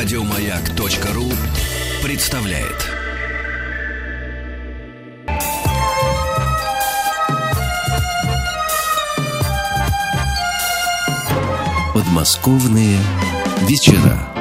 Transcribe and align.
Радиомаяк.ру 0.00 1.24
представляет. 2.04 2.88
Подмосковные 11.92 13.00
вечера. 13.62 14.37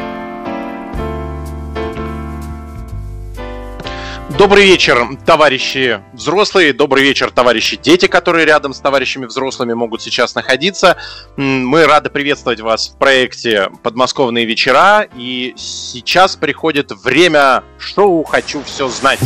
Добрый 4.37 4.65
вечер, 4.65 5.17
товарищи 5.25 5.99
взрослые, 6.13 6.71
добрый 6.71 7.03
вечер, 7.03 7.31
товарищи 7.31 7.75
дети, 7.75 8.05
которые 8.05 8.45
рядом 8.45 8.71
с 8.71 8.79
товарищами 8.79 9.25
взрослыми 9.25 9.73
могут 9.73 10.03
сейчас 10.03 10.35
находиться. 10.35 10.95
Мы 11.37 11.87
рады 11.87 12.11
приветствовать 12.11 12.61
вас 12.61 12.89
в 12.89 12.99
проекте 12.99 13.71
«Подмосковные 13.81 14.45
вечера», 14.45 15.07
и 15.15 15.55
сейчас 15.57 16.35
приходит 16.35 16.91
время 16.91 17.63
шоу 17.79 18.23
«Хочу 18.25 18.61
все 18.63 18.87
знать». 18.89 19.19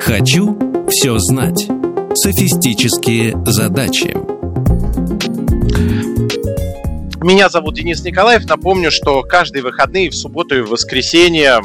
«Хочу 0.00 0.88
все 0.88 1.18
знать». 1.18 1.68
Софистические 2.14 3.34
задачи. 3.44 4.16
Меня 7.22 7.48
зовут 7.48 7.76
Денис 7.76 8.02
Николаев. 8.02 8.46
Напомню, 8.46 8.90
что 8.90 9.22
каждые 9.22 9.62
выходные 9.62 10.10
в 10.10 10.14
субботу 10.14 10.58
и 10.58 10.60
в 10.60 10.70
воскресенье 10.70 11.60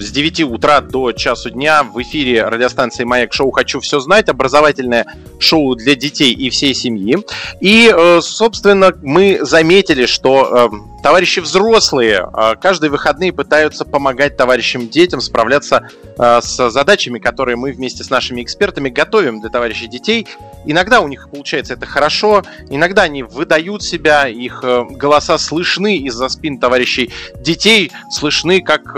с 0.00 0.10
9 0.10 0.40
утра 0.44 0.80
до 0.80 1.12
часу 1.12 1.50
дня 1.50 1.82
в 1.82 2.00
эфире 2.02 2.44
радиостанции 2.44 3.04
«Маяк» 3.04 3.34
шоу 3.34 3.50
«Хочу 3.50 3.80
все 3.80 4.00
знать», 4.00 4.28
образовательное 4.28 5.06
шоу 5.38 5.74
для 5.74 5.94
детей 5.94 6.32
и 6.32 6.48
всей 6.48 6.74
семьи. 6.74 7.18
И, 7.60 7.92
э, 7.94 8.20
собственно, 8.22 8.92
мы 9.02 9.40
заметили, 9.42 10.06
что 10.06 10.70
э, 10.72 11.02
товарищи 11.02 11.40
взрослые 11.40 12.26
э, 12.32 12.54
каждые 12.60 12.90
выходные 12.90 13.32
пытаются 13.32 13.84
помогать 13.84 14.38
товарищам 14.38 14.88
детям 14.88 15.20
справляться 15.20 15.88
с 16.16 16.70
задачами, 16.70 17.18
которые 17.18 17.56
мы 17.56 17.72
вместе 17.72 18.04
с 18.04 18.10
нашими 18.10 18.42
экспертами 18.42 18.90
готовим 18.90 19.40
для 19.40 19.48
товарищей 19.48 19.86
детей. 19.86 20.26
Иногда 20.66 21.00
у 21.00 21.08
них 21.08 21.30
получается 21.30 21.72
это 21.72 21.86
хорошо, 21.86 22.42
иногда 22.68 23.02
они 23.02 23.22
выдают 23.22 23.82
себя, 23.82 24.28
их 24.28 24.62
голоса 24.62 25.38
слышны 25.38 25.96
из-за 25.96 26.28
спин 26.28 26.58
товарищей 26.58 27.10
детей, 27.40 27.90
слышны 28.10 28.60
как 28.60 28.94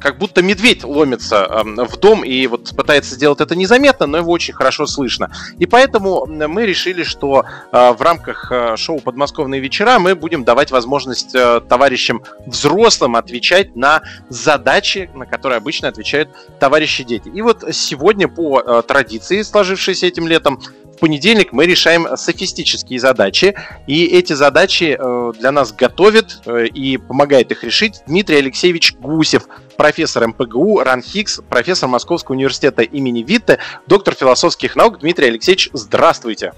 как 0.00 0.18
будто 0.18 0.42
медведь 0.42 0.84
ломится 0.84 1.36
эм, 1.36 1.76
в 1.76 1.96
дом 1.96 2.24
и 2.24 2.46
вот 2.46 2.74
пытается 2.76 3.14
сделать 3.14 3.40
это 3.40 3.56
незаметно, 3.56 4.06
но 4.06 4.18
его 4.18 4.32
очень 4.32 4.54
хорошо 4.54 4.86
слышно. 4.86 5.30
И 5.58 5.66
поэтому 5.66 6.26
мы 6.26 6.66
решили, 6.66 7.02
что 7.02 7.44
э, 7.72 7.92
в 7.92 8.00
рамках 8.02 8.50
э, 8.50 8.76
шоу 8.76 9.00
«Подмосковные 9.00 9.60
вечера» 9.60 9.98
мы 9.98 10.14
будем 10.14 10.44
давать 10.44 10.70
возможность 10.70 11.34
э, 11.34 11.60
товарищам 11.60 12.22
взрослым 12.46 13.16
отвечать 13.16 13.76
на 13.76 14.02
задачи, 14.28 15.10
на 15.14 15.26
которые 15.26 15.58
обычно 15.58 15.88
отвечают 15.88 16.30
товарищи 16.58 17.04
дети. 17.04 17.28
И 17.28 17.42
вот 17.42 17.64
сегодня 17.72 18.28
по 18.28 18.82
традиции, 18.82 19.42
сложившейся 19.42 20.06
этим 20.06 20.26
летом, 20.26 20.60
в 20.98 21.00
понедельник 21.00 21.52
мы 21.52 21.64
решаем 21.64 22.08
софистические 22.16 22.98
задачи, 22.98 23.54
и 23.86 24.06
эти 24.06 24.32
задачи 24.32 24.98
для 25.38 25.52
нас 25.52 25.72
готовит 25.72 26.40
и 26.46 26.98
помогает 26.98 27.52
их 27.52 27.62
решить 27.62 28.02
Дмитрий 28.08 28.38
Алексеевич 28.38 28.94
Гусев, 28.94 29.44
профессор 29.76 30.26
МПГУ, 30.26 30.80
РАНХИКС, 30.80 31.42
профессор 31.48 31.88
Московского 31.88 32.34
университета 32.34 32.82
имени 32.82 33.22
Витте, 33.22 33.60
доктор 33.86 34.14
философских 34.14 34.74
наук 34.74 34.98
Дмитрий 34.98 35.28
Алексеевич, 35.28 35.70
здравствуйте. 35.72 36.52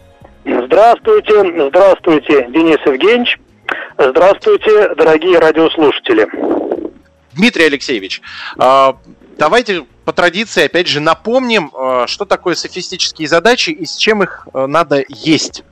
Здравствуйте, 0.46 1.68
здравствуйте, 1.68 2.48
Денис 2.50 2.78
Евгеньевич. 2.86 3.38
Здравствуйте, 3.98 4.94
дорогие 4.94 5.38
радиослушатели. 5.38 6.26
Дмитрий 7.34 7.64
Алексеевич, 7.66 8.22
а, 8.56 8.96
давайте 9.40 9.86
по 10.04 10.12
традиции, 10.12 10.66
опять 10.66 10.86
же, 10.86 11.00
напомним, 11.00 11.70
а, 11.74 12.06
что 12.06 12.26
такое 12.26 12.54
софистические 12.54 13.26
задачи 13.26 13.70
и 13.70 13.86
с 13.86 13.96
чем 13.96 14.22
их 14.22 14.46
а, 14.52 14.66
надо 14.66 15.02
есть. 15.08 15.64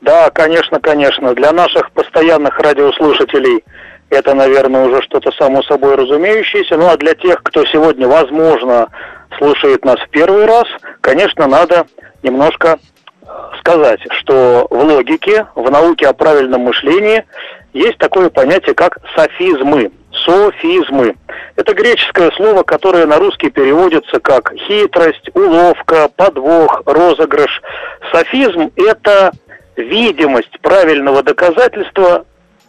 Да, 0.00 0.28
конечно, 0.30 0.80
конечно. 0.80 1.32
Для 1.34 1.52
наших 1.52 1.92
постоянных 1.92 2.58
радиослушателей– 2.58 3.64
это, 4.10 4.34
наверное, 4.34 4.86
уже 4.86 5.00
что-то 5.02 5.30
само 5.32 5.62
собой 5.62 5.94
разумеющееся. 5.94 6.76
Ну 6.76 6.88
а 6.88 6.96
для 6.96 7.14
тех, 7.14 7.40
кто 7.44 7.64
сегодня, 7.66 8.08
возможно, 8.08 8.88
слушает 9.38 9.84
нас 9.84 10.00
в 10.00 10.10
первый 10.10 10.44
раз, 10.44 10.64
конечно, 11.00 11.46
надо 11.46 11.86
немножко 12.22 12.80
сказать, 13.60 14.00
что 14.18 14.66
в 14.68 14.82
логике, 14.82 15.46
в 15.54 15.70
науке 15.70 16.08
о 16.08 16.12
правильном 16.12 16.62
мышлении 16.62 17.24
есть 17.72 17.98
такое 17.98 18.28
понятие, 18.28 18.74
как 18.74 18.98
софизмы. 19.16 19.92
Софизмы. 20.24 21.16
Это 21.56 21.74
греческое 21.74 22.30
слово, 22.32 22.62
которое 22.62 23.06
на 23.06 23.18
русский 23.18 23.50
переводится 23.50 24.20
как 24.20 24.52
хитрость, 24.66 25.30
уловка, 25.34 26.08
подвох, 26.16 26.82
розыгрыш. 26.86 27.62
Софизм– 28.12 28.70
это 28.76 29.32
видимость 29.76 30.58
правильного 30.60 31.22
доказательства 31.22 32.24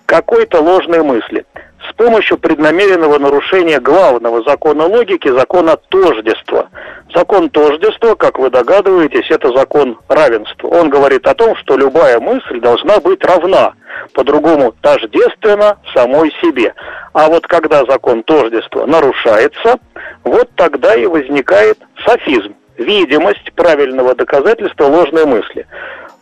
какой-то 0.06 0.62
ложной 0.62 1.04
мысли 1.04 1.46
с 1.90 1.94
помощью 1.94 2.38
преднамеренного 2.38 3.20
нарушения 3.20 3.80
главного 3.80 4.44
закона 4.44 4.86
логики, 4.86 5.28
закона 5.30 5.78
тождества. 5.90 6.70
Закон 7.14 7.50
тождества, 7.50 8.16
как 8.16 8.40
вы 8.40 8.50
догадываетесь, 8.50 9.30
это 9.30 9.52
закон 9.56 10.00
равенства. 10.08 10.68
Он 10.68 10.90
говорит 10.90 11.28
о 11.28 11.36
том, 11.36 11.56
что 11.58 11.78
любая 11.78 12.20
мысль 12.20 12.60
должна 12.60 13.00
быть 13.00 13.24
равна, 13.24 13.74
по-другому 14.14 14.74
тождественно 14.82 15.78
самой 15.94 16.32
себе. 16.42 16.74
А 17.14 17.28
вот 17.28 17.46
когда 17.48 17.86
закон 17.86 18.24
тождества 18.24 18.86
нарушается, 18.86 19.78
вот 20.24 20.50
тогда 20.56 20.96
и 20.96 21.06
возникает 21.06 21.78
софизм, 22.06 22.56
видимость 22.78 23.52
правильного 23.54 24.16
доказательства 24.16 24.86
ложной 24.86 25.26
мысли. 25.26 25.68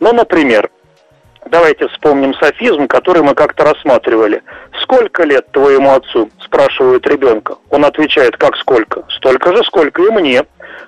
Ну, 0.00 0.12
например, 0.12 0.70
Давайте 1.52 1.86
вспомним 1.88 2.32
софизм, 2.36 2.88
который 2.88 3.20
мы 3.20 3.34
как-то 3.34 3.64
рассматривали. 3.64 4.42
«Сколько 4.80 5.24
лет 5.24 5.52
твоему 5.52 5.92
отцу?»– 5.92 6.30
спрашивают 6.42 7.06
ребенка. 7.06 7.56
Он 7.68 7.84
отвечает, 7.84 8.38
как 8.38 8.56
сколько? 8.56 9.04
«Столько 9.10 9.54
же, 9.54 9.62
сколько 9.64 10.00
и 10.02 10.08
мне». 10.08 10.44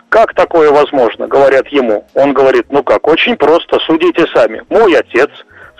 «Как 0.09 0.33
такое 0.33 0.71
возможно?»– 0.71 1.27
говорят 1.29 1.69
ему. 1.69 2.07
Он 2.15 2.33
говорит, 2.33 2.65
ну 2.71 2.83
как, 2.83 3.07
очень 3.07 3.37
просто, 3.37 3.79
судите 3.81 4.27
сами. 4.33 4.63
Мой 4.71 4.97
отец 4.97 5.29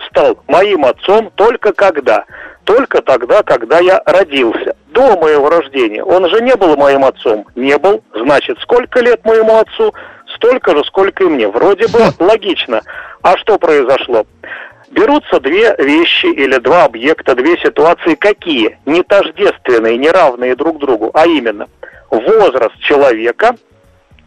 стал 0.07 0.37
моим 0.47 0.85
отцом 0.85 1.31
только 1.33 1.73
когда? 1.73 2.25
Только 2.63 3.01
тогда, 3.01 3.41
когда 3.41 3.79
я 3.79 3.99
родился. 4.05 4.75
До 4.89 5.17
моего 5.17 5.49
рождения. 5.49 6.03
Он 6.03 6.29
же 6.29 6.41
не 6.41 6.55
был 6.55 6.77
моим 6.77 7.05
отцом. 7.05 7.47
Не 7.55 7.79
был. 7.79 8.03
Значит, 8.13 8.59
сколько 8.59 8.99
лет 8.99 9.25
моему 9.25 9.57
отцу? 9.57 9.95
Столько 10.35 10.75
же, 10.75 10.83
сколько 10.83 11.23
и 11.23 11.27
мне. 11.27 11.47
Вроде 11.47 11.87
бы 11.87 11.99
логично. 12.23 12.81
А 13.23 13.35
что 13.37 13.57
произошло? 13.57 14.25
Берутся 14.91 15.39
две 15.39 15.75
вещи 15.77 16.27
или 16.27 16.57
два 16.57 16.85
объекта, 16.85 17.35
две 17.35 17.57
ситуации. 17.57 18.15
Какие? 18.15 18.77
Не 18.85 19.03
тождественные, 19.03 19.97
не 19.97 20.09
равные 20.09 20.55
друг 20.55 20.79
другу, 20.79 21.11
а 21.13 21.25
именно 21.25 21.67
возраст 22.09 22.77
человека 22.79 23.55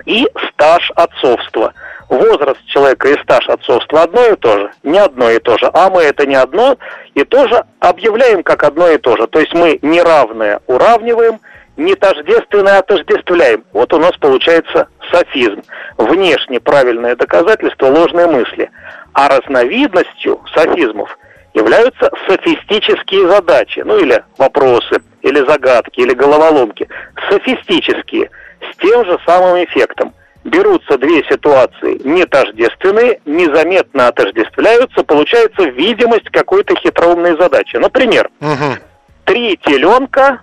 и 0.05 0.27
стаж 0.51 0.91
отцовства. 0.97 1.75
Возраст 2.09 2.65
человека 2.67 3.09
и 3.09 3.23
стаж 3.23 3.49
отцовства 3.49 4.03
одно 4.03 4.25
и 4.27 4.37
то 4.37 4.59
же? 4.59 4.71
Не 4.83 4.99
одно 4.99 5.31
и 5.31 5.39
то 5.39 5.59
же. 5.59 5.71
А 5.73 5.91
мы 5.91 6.03
это 6.03 6.27
не 6.27 6.37
одно 6.37 6.77
и 7.15 7.25
то 7.25 7.47
же 7.49 7.65
объявляем 7.81 8.43
как 8.43 8.65
одно 8.65 8.89
и 8.89 8.99
то 8.99 9.17
же. 9.17 9.27
То 9.27 9.41
есть 9.41 9.53
мы 9.53 9.79
неравное 9.83 10.61
уравниваем, 10.67 11.41
не 11.79 11.95
тождественное 11.95 12.79
отождествляем. 12.79 13.65
Вот 13.73 13.95
у 13.95 13.99
нас 13.99 14.13
получается 14.19 14.89
софизм. 15.11 15.63
Внешне 15.97 16.61
правильное 16.61 17.17
доказательство 17.17 17.87
ложной 17.87 18.27
мысли. 18.27 18.71
А 19.15 19.29
разновидностью 19.29 20.41
софизмов 20.55 21.17
являются 21.55 22.11
софистические 22.29 23.29
задачи, 23.29 23.81
ну 23.85 23.97
или 23.97 24.23
вопросы, 24.37 25.01
или 25.23 25.45
загадки, 25.47 26.01
или 26.01 26.13
головоломки. 26.13 26.89
Софистические, 27.31 28.31
с 28.61 28.77
тем 28.79 29.05
же 29.07 29.19
самым 29.25 29.65
эффектом. 29.65 30.13
Берутся 30.45 30.99
две 30.99 31.23
ситуации 31.25 32.01
нетождественные, 32.05 33.21
незаметно 33.25 34.09
отождествляются, 34.09 35.05
получается 35.05 35.65
видимость 35.65 36.31
какой-то 36.31 36.75
хитроумной 36.77 37.37
задачи. 37.37 37.77
Например, 37.77 38.31
угу. 38.41 38.79
три 39.25 39.57
теленка, 39.59 40.41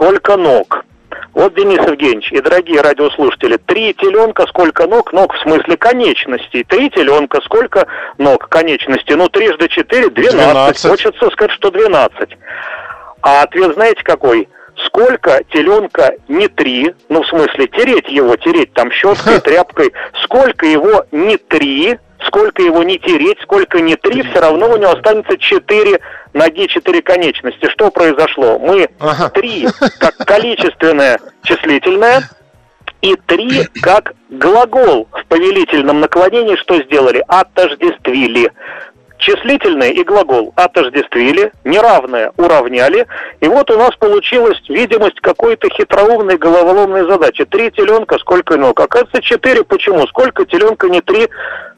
сколько 0.00 0.38
ног? 0.38 0.84
Вот, 1.34 1.54
Денис 1.54 1.78
Евгеньевич 1.78 2.32
и 2.32 2.40
дорогие 2.40 2.80
радиослушатели, 2.80 3.58
три 3.58 3.92
теленка, 3.92 4.46
сколько 4.46 4.86
ног? 4.86 5.12
Ног 5.12 5.34
в 5.34 5.40
смысле 5.42 5.76
конечностей. 5.76 6.64
Три 6.64 6.88
теленка, 6.88 7.40
сколько 7.42 7.86
ног 8.16 8.48
конечностей? 8.48 9.14
Ну, 9.14 9.28
трижды 9.28 9.68
четыре, 9.68 10.08
двенадцать. 10.08 10.88
Хочется 10.90 11.28
сказать, 11.30 11.52
что 11.52 11.70
двенадцать. 11.70 12.30
А 13.20 13.42
ответ 13.42 13.74
знаете 13.74 14.02
какой? 14.02 14.48
Сколько 14.86 15.42
теленка 15.52 16.14
не 16.28 16.48
три, 16.48 16.94
ну, 17.10 17.22
в 17.22 17.26
смысле, 17.28 17.66
тереть 17.66 18.08
его, 18.08 18.36
тереть 18.36 18.72
там 18.72 18.90
щеткой, 18.90 19.40
тряпкой, 19.40 19.92
сколько 20.22 20.64
его 20.64 21.04
не 21.12 21.36
три, 21.36 21.98
сколько 22.30 22.62
его 22.62 22.82
не 22.84 22.98
тереть, 22.98 23.38
сколько 23.42 23.80
не 23.80 23.96
три, 23.96 24.22
все 24.22 24.40
равно 24.40 24.70
у 24.70 24.76
него 24.76 24.92
останется 24.92 25.36
четыре 25.36 26.00
ноги, 26.32 26.66
четыре 26.68 27.02
конечности. 27.02 27.68
Что 27.68 27.90
произошло? 27.90 28.58
Мы 28.58 28.88
Ага. 29.00 29.30
три 29.30 29.66
как 29.98 30.16
количественное 30.18 31.18
числительное 31.42 32.22
и 33.02 33.16
три 33.26 33.64
как 33.82 34.14
глагол 34.28 35.08
в 35.10 35.24
повелительном 35.26 36.00
наклонении 36.00 36.54
что 36.56 36.80
сделали? 36.82 37.24
Отождествили. 37.26 38.52
Числительное 39.20 39.90
и 39.90 40.02
глагол 40.02 40.54
отождествили, 40.56 41.52
неравное 41.64 42.32
уравняли, 42.38 43.06
и 43.40 43.48
вот 43.48 43.70
у 43.70 43.76
нас 43.76 43.94
получилась 43.96 44.58
видимость 44.66 45.20
какой-то 45.20 45.68
хитроумной 45.68 46.38
головоломной 46.38 47.02
задачи. 47.02 47.44
Три 47.44 47.70
теленка, 47.70 48.18
сколько 48.18 48.56
ног? 48.56 48.80
Оказывается, 48.80 49.20
четыре. 49.20 49.62
Почему? 49.62 50.06
Сколько 50.06 50.46
теленка 50.46 50.88
не 50.88 51.02
три, 51.02 51.28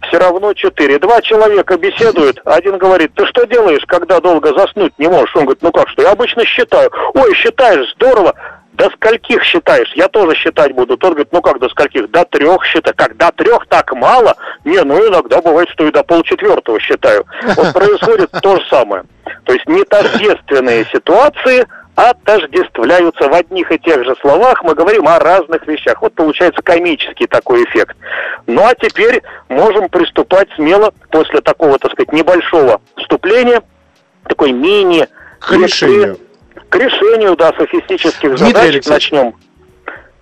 все 0.06 0.18
равно 0.18 0.54
четыре. 0.54 1.00
Два 1.00 1.20
человека 1.20 1.76
беседуют, 1.76 2.40
один 2.44 2.78
говорит, 2.78 3.12
ты 3.14 3.26
что 3.26 3.44
делаешь, 3.44 3.84
когда 3.88 4.20
долго 4.20 4.56
заснуть 4.56 4.96
не 4.98 5.08
можешь? 5.08 5.34
Он 5.34 5.42
говорит, 5.42 5.62
ну 5.62 5.72
как 5.72 5.88
что, 5.88 6.02
я 6.02 6.12
обычно 6.12 6.44
считаю. 6.44 6.92
Ой, 7.14 7.34
считаешь, 7.34 7.92
здорово. 7.96 8.34
До 8.82 8.90
скольких 8.90 9.44
считаешь? 9.44 9.92
Я 9.94 10.08
тоже 10.08 10.34
считать 10.34 10.72
буду. 10.72 10.96
Тот 10.96 11.10
говорит, 11.10 11.28
ну 11.30 11.40
как 11.40 11.60
до 11.60 11.68
скольких? 11.68 12.10
До 12.10 12.24
трех 12.24 12.64
считай. 12.64 12.92
Как 12.92 13.16
до 13.16 13.30
трех 13.30 13.64
так 13.68 13.92
мало? 13.92 14.34
Не, 14.64 14.82
ну 14.82 15.08
иногда 15.08 15.40
бывает, 15.40 15.68
что 15.68 15.86
и 15.86 15.92
до 15.92 16.02
полчетвертого 16.02 16.80
считаю. 16.80 17.24
Вот 17.54 17.72
происходит 17.74 18.32
то 18.42 18.56
же 18.56 18.62
самое. 18.68 19.04
То 19.44 19.52
есть 19.52 19.68
нетождественные 19.68 20.84
ситуации 20.86 21.64
отождествляются 21.94 23.28
в 23.28 23.32
одних 23.32 23.70
и 23.70 23.78
тех 23.78 24.02
же 24.04 24.16
словах, 24.20 24.64
мы 24.64 24.74
говорим 24.74 25.06
о 25.06 25.20
разных 25.20 25.64
вещах. 25.68 26.02
Вот 26.02 26.14
получается 26.14 26.60
комический 26.60 27.28
такой 27.28 27.62
эффект. 27.62 27.96
Ну 28.48 28.66
а 28.66 28.74
теперь 28.74 29.22
можем 29.48 29.90
приступать 29.90 30.48
смело 30.56 30.92
после 31.12 31.40
такого, 31.40 31.78
так 31.78 31.92
сказать, 31.92 32.12
небольшого 32.12 32.80
вступления, 32.96 33.62
такой 34.24 34.50
мини 34.50 35.06
К 35.38 35.52
решению. 35.52 36.18
К 36.72 36.76
решению, 36.76 37.36
да, 37.36 37.52
софистических 37.58 38.30
Дмитрий 38.30 38.46
задач 38.46 38.64
Алексеевич, 38.74 39.10
начнем. 39.12 39.34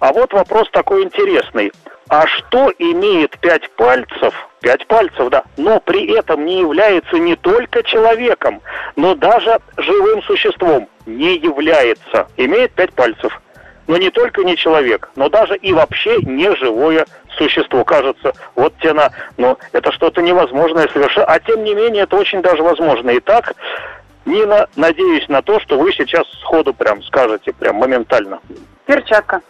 А 0.00 0.12
вот 0.14 0.32
вопрос 0.32 0.70
такой 0.70 1.04
интересный. 1.04 1.72
А 2.08 2.26
что 2.26 2.72
имеет 2.78 3.38
пять 3.40 3.68
пальцев, 3.72 4.32
пять 4.66 4.84
пальцев, 4.88 5.28
да, 5.30 5.44
но 5.56 5.78
при 5.78 6.12
этом 6.18 6.44
не 6.44 6.58
является 6.58 7.18
не 7.18 7.36
только 7.36 7.84
человеком, 7.84 8.60
но 8.96 9.14
даже 9.14 9.60
живым 9.76 10.20
существом 10.24 10.88
не 11.06 11.36
является, 11.36 12.26
имеет 12.36 12.72
пять 12.72 12.92
пальцев. 12.92 13.40
Но 13.86 13.96
не 13.96 14.10
только 14.10 14.42
не 14.42 14.56
человек, 14.56 15.08
но 15.14 15.28
даже 15.28 15.54
и 15.54 15.72
вообще 15.72 16.16
не 16.22 16.52
живое 16.56 17.06
существо. 17.38 17.84
Кажется, 17.84 18.32
вот 18.56 18.74
тена, 18.78 19.12
но 19.36 19.56
это 19.70 19.92
что-то 19.92 20.20
невозможное 20.20 20.88
совершенно. 20.88 21.26
А 21.26 21.38
тем 21.38 21.62
не 21.62 21.72
менее, 21.72 22.02
это 22.02 22.16
очень 22.16 22.42
даже 22.42 22.64
возможно. 22.64 23.12
Итак, 23.18 23.54
Нина, 24.24 24.66
надеюсь 24.74 25.28
на 25.28 25.42
то, 25.42 25.60
что 25.60 25.78
вы 25.78 25.92
сейчас 25.92 26.26
сходу 26.40 26.74
прям 26.74 27.04
скажете, 27.04 27.52
прям 27.52 27.76
моментально. 27.76 28.40
Перчатка. 28.84 29.42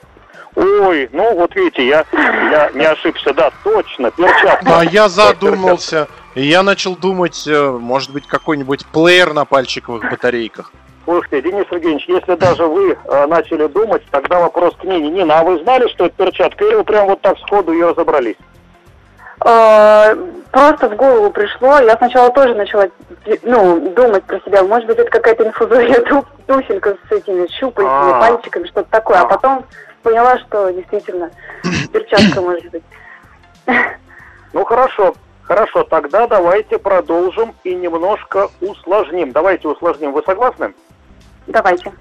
Ой, 0.56 1.08
ну 1.12 1.34
вот 1.34 1.54
видите, 1.54 1.86
я, 1.86 2.04
я 2.12 2.70
не 2.72 2.84
ошибся, 2.86 3.34
да, 3.34 3.50
точно, 3.62 4.10
перчатка. 4.10 4.78
А 4.80 4.84
я 4.84 5.08
задумался. 5.08 6.08
И 6.34 6.42
я 6.42 6.62
начал 6.62 6.96
думать, 6.96 7.46
э, 7.46 7.70
может 7.70 8.10
быть, 8.12 8.26
какой-нибудь 8.26 8.86
плеер 8.86 9.32
на 9.32 9.44
пальчиковых 9.44 10.10
батарейках. 10.10 10.72
Слушайте, 11.04 11.42
Денис 11.42 11.66
Евгеньевич, 11.70 12.08
если 12.08 12.34
даже 12.34 12.66
вы 12.66 12.92
э, 13.04 13.26
начали 13.26 13.66
думать, 13.68 14.02
тогда 14.10 14.40
вопрос 14.40 14.74
к 14.76 14.84
Нине. 14.84 15.10
Нина, 15.10 15.38
а 15.40 15.44
вы 15.44 15.58
знали, 15.62 15.88
что 15.88 16.06
это 16.06 16.16
перчатка, 16.16 16.64
или 16.64 16.74
вы 16.74 16.84
прям 16.84 17.06
вот 17.06 17.20
так 17.20 17.38
сходу 17.38 17.72
ее 17.72 17.90
разобрались? 17.90 18.36
Э, 19.44 20.14
Просто 20.56 20.88
в 20.88 20.96
голову 20.96 21.30
пришло. 21.30 21.80
Я 21.80 21.98
сначала 21.98 22.30
тоже 22.30 22.54
начала 22.54 22.88
ну, 23.42 23.90
думать 23.90 24.24
про 24.24 24.40
себя. 24.40 24.62
Может 24.62 24.86
быть, 24.86 24.96
это 24.98 25.10
какая-то 25.10 25.46
инфузория 25.46 26.00
ту- 26.00 26.24
туфелька 26.46 26.96
с 27.08 27.12
этими 27.12 27.46
щупальцами, 27.58 28.12
А. 28.12 28.20
пальчиками, 28.20 28.66
что-то 28.66 28.88
такое. 28.90 29.18
А. 29.18 29.22
А 29.22 29.26
потом 29.26 29.64
поняла, 30.06 30.38
что 30.38 30.70
действительно 30.70 31.30
перчатка 31.92 32.40
может 32.40 32.70
быть. 32.70 32.84
Ну 34.52 34.64
хорошо, 34.64 35.16
хорошо, 35.42 35.82
тогда 35.82 36.28
давайте 36.28 36.78
продолжим 36.78 37.54
и 37.64 37.74
немножко 37.74 38.48
усложним. 38.60 39.32
Давайте 39.32 39.66
усложним, 39.66 40.12
вы 40.12 40.22
согласны? 40.24 40.72
Давайте. 41.48 41.92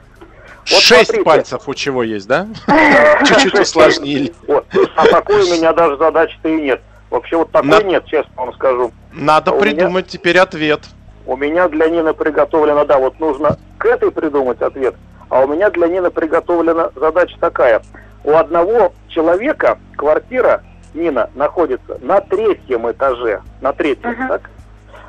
Шесть 0.65 1.07
смотрите. 1.07 1.23
пальцев 1.23 1.67
у 1.67 1.73
чего 1.73 2.03
есть, 2.03 2.27
да? 2.27 2.47
Чуть-чуть 3.25 3.59
усложнили. 3.59 4.33
Вот. 4.47 4.65
А 4.95 5.07
такой 5.07 5.43
у 5.43 5.53
меня 5.53 5.73
даже 5.73 5.97
задачи-то 5.97 6.49
и 6.49 6.61
нет. 6.61 6.81
Вообще 7.09 7.37
вот 7.37 7.51
такой 7.51 7.83
нет, 7.83 8.05
честно 8.05 8.31
вам 8.35 8.53
скажу. 8.53 8.91
Надо 9.13 9.51
А 9.51 9.59
придумать 9.59 10.07
теперь 10.07 10.37
ответ. 10.37 10.81
У 11.25 11.35
меня 11.35 11.67
для 11.69 11.89
Нины 11.89 12.13
приготовлено, 12.13 12.85
да, 12.85 12.99
вот 12.99 13.19
нужно 13.19 13.57
к 13.79 13.85
этой 13.85 14.11
придумать 14.11 14.61
ответ, 14.61 14.95
а 15.29 15.41
у 15.41 15.47
меня 15.47 15.69
для 15.69 15.87
Нины 15.87 16.09
приготовлена 16.11 16.91
задача 16.95 17.37
такая. 17.39 17.81
У 18.23 18.33
одного 18.33 18.93
человека 19.07 19.77
квартира, 19.97 20.63
Нина, 20.93 21.29
находится 21.35 21.97
на 22.01 22.21
третьем 22.21 22.89
этаже, 22.89 23.41
на 23.61 23.73
третьем, 23.73 24.11
Мгм. 24.11 24.27
так? 24.27 24.49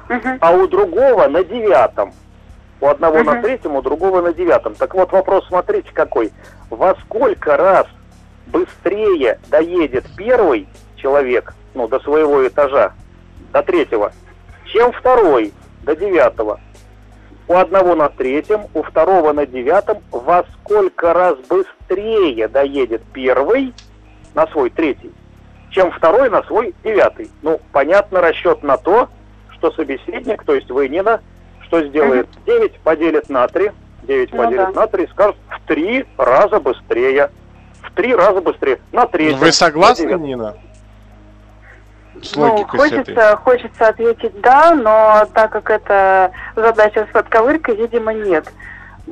Мгм. 0.08 0.38
А 0.40 0.52
у 0.52 0.66
другого 0.66 1.26
на 1.28 1.42
девятом. 1.44 2.12
У 2.80 2.86
одного 2.88 3.22
на 3.22 3.32
Мгм. 3.34 3.42
третьем, 3.42 3.76
у 3.76 3.82
другого 3.82 4.20
на 4.20 4.32
девятом. 4.32 4.74
Так 4.74 4.94
вот 4.94 5.12
вопрос, 5.12 5.46
смотрите 5.48 5.90
какой. 5.92 6.32
Во 6.70 6.94
сколько 7.04 7.56
раз 7.56 7.86
быстрее 8.46 9.38
доедет 9.48 10.04
первый 10.16 10.68
человек, 10.96 11.54
ну, 11.74 11.88
до 11.88 12.00
своего 12.00 12.46
этажа, 12.46 12.92
до 13.52 13.62
третьего, 13.62 14.12
чем 14.66 14.92
второй 14.92 15.52
до 15.84 15.96
девятого? 15.96 16.60
У 17.48 17.54
одного 17.54 17.94
на 17.94 18.08
третьем, 18.08 18.62
у 18.74 18.82
второго 18.82 19.32
на 19.32 19.46
девятом, 19.46 19.98
во 20.10 20.44
сколько 20.54 21.12
раз 21.12 21.36
быстрее 21.48 22.48
доедет 22.48 23.02
первый 23.12 23.72
на 24.34 24.46
свой 24.48 24.70
третий, 24.70 25.12
чем 25.70 25.92
второй 25.92 26.28
на 26.28 26.42
свой 26.42 26.74
девятый? 26.82 27.30
Ну, 27.42 27.60
понятно, 27.70 28.20
расчет 28.20 28.64
на 28.64 28.76
то, 28.76 29.08
что 29.50 29.70
собеседник, 29.70 30.42
то 30.42 30.54
есть 30.54 30.70
вы, 30.70 30.88
Нина, 30.88 31.20
что 31.62 31.86
сделает? 31.86 32.28
9 32.46 32.80
поделит 32.80 33.28
на 33.28 33.46
3, 33.46 33.70
9 34.02 34.32
Ну 34.32 34.38
поделить 34.38 34.74
да. 34.74 34.80
на 34.80 34.86
3, 34.88 35.06
скажут 35.08 35.36
в 35.48 35.68
3 35.68 36.04
раза 36.16 36.58
быстрее. 36.58 37.30
В 37.82 37.92
3 37.92 38.14
раза 38.16 38.40
быстрее. 38.40 38.80
На 38.90 39.06
3. 39.06 39.34
Вы 39.34 39.52
согласны, 39.52 40.12
Нина? 40.14 40.56
С 42.22 42.34
Ну, 42.36 42.62
этой. 42.62 42.64
хочется, 42.78 43.36
хочется 43.36 43.88
ответить 43.88 44.40
да, 44.40 44.74
но 44.74 45.26
так 45.34 45.52
как 45.52 45.70
это 45.70 46.30
задача 46.54 47.06
с 47.08 47.12
подковыркой, 47.12 47.76
видимо, 47.76 48.12
нет. 48.14 48.50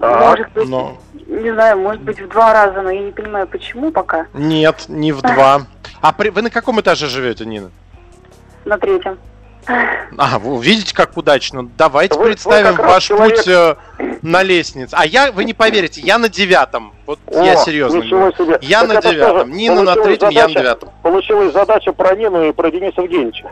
Так, 0.01 0.21
может 0.21 0.53
быть, 0.53 0.69
но- 0.69 0.97
не 1.27 1.53
знаю, 1.53 1.79
может 1.79 2.03
быть 2.03 2.21
в 2.21 2.29
два 2.29 2.53
раза, 2.53 2.83
но 2.83 2.91
я 2.91 3.01
не 3.01 3.13
понимаю, 3.13 3.47
почему 3.47 3.91
пока 3.93 4.27
Нет, 4.33 4.85
не 4.89 5.13
в 5.13 5.23
два. 5.23 5.63
А 6.01 6.13
при- 6.13 6.29
вы 6.31 6.43
на 6.43 6.51
каком 6.51 6.81
этаже 6.81 7.07
живете, 7.07 7.47
Нина? 7.47 7.71
на 8.65 8.79
третьем. 8.79 9.19
А, 9.67 10.39
вы 10.39 10.63
видите, 10.63 10.95
как 10.95 11.17
удачно. 11.17 11.69
Давайте 11.77 12.15
Вы- 12.17 12.25
вы 12.25 12.31
представим 12.31 12.77
как 12.77 12.85
раз 12.85 12.93
ваш 12.95 13.05
человек- 13.05 13.37
путь 13.37 13.49
э, 13.49 13.77
на 14.23 14.43
лестнице. 14.43 14.95
А 14.97 15.05
я, 15.07 15.33
вы 15.33 15.45
не 15.45 15.55
поверите, 15.55 16.01
я 16.01 16.19
на 16.19 16.29
девятом. 16.29 16.93
Вот 17.07 17.19
О, 17.27 17.43
я 17.43 17.57
серьезно 17.57 18.03
себе. 18.03 18.59
Я 18.63 18.81
Так 18.87 18.95
на 19.05 19.11
девятом. 19.11 19.51
Нина 19.51 19.83
на 19.83 19.95
третьем, 19.95 20.29
я 20.31 20.43
на 20.43 20.49
задача- 20.49 20.61
девятом. 20.61 20.89
Получилась 21.03 21.53
задача 21.53 21.93
про 21.93 22.15
Нину 22.15 22.45
и 22.49 22.53
про 22.53 22.71
Дениса 22.71 23.03
Евгеньевича. 23.03 23.51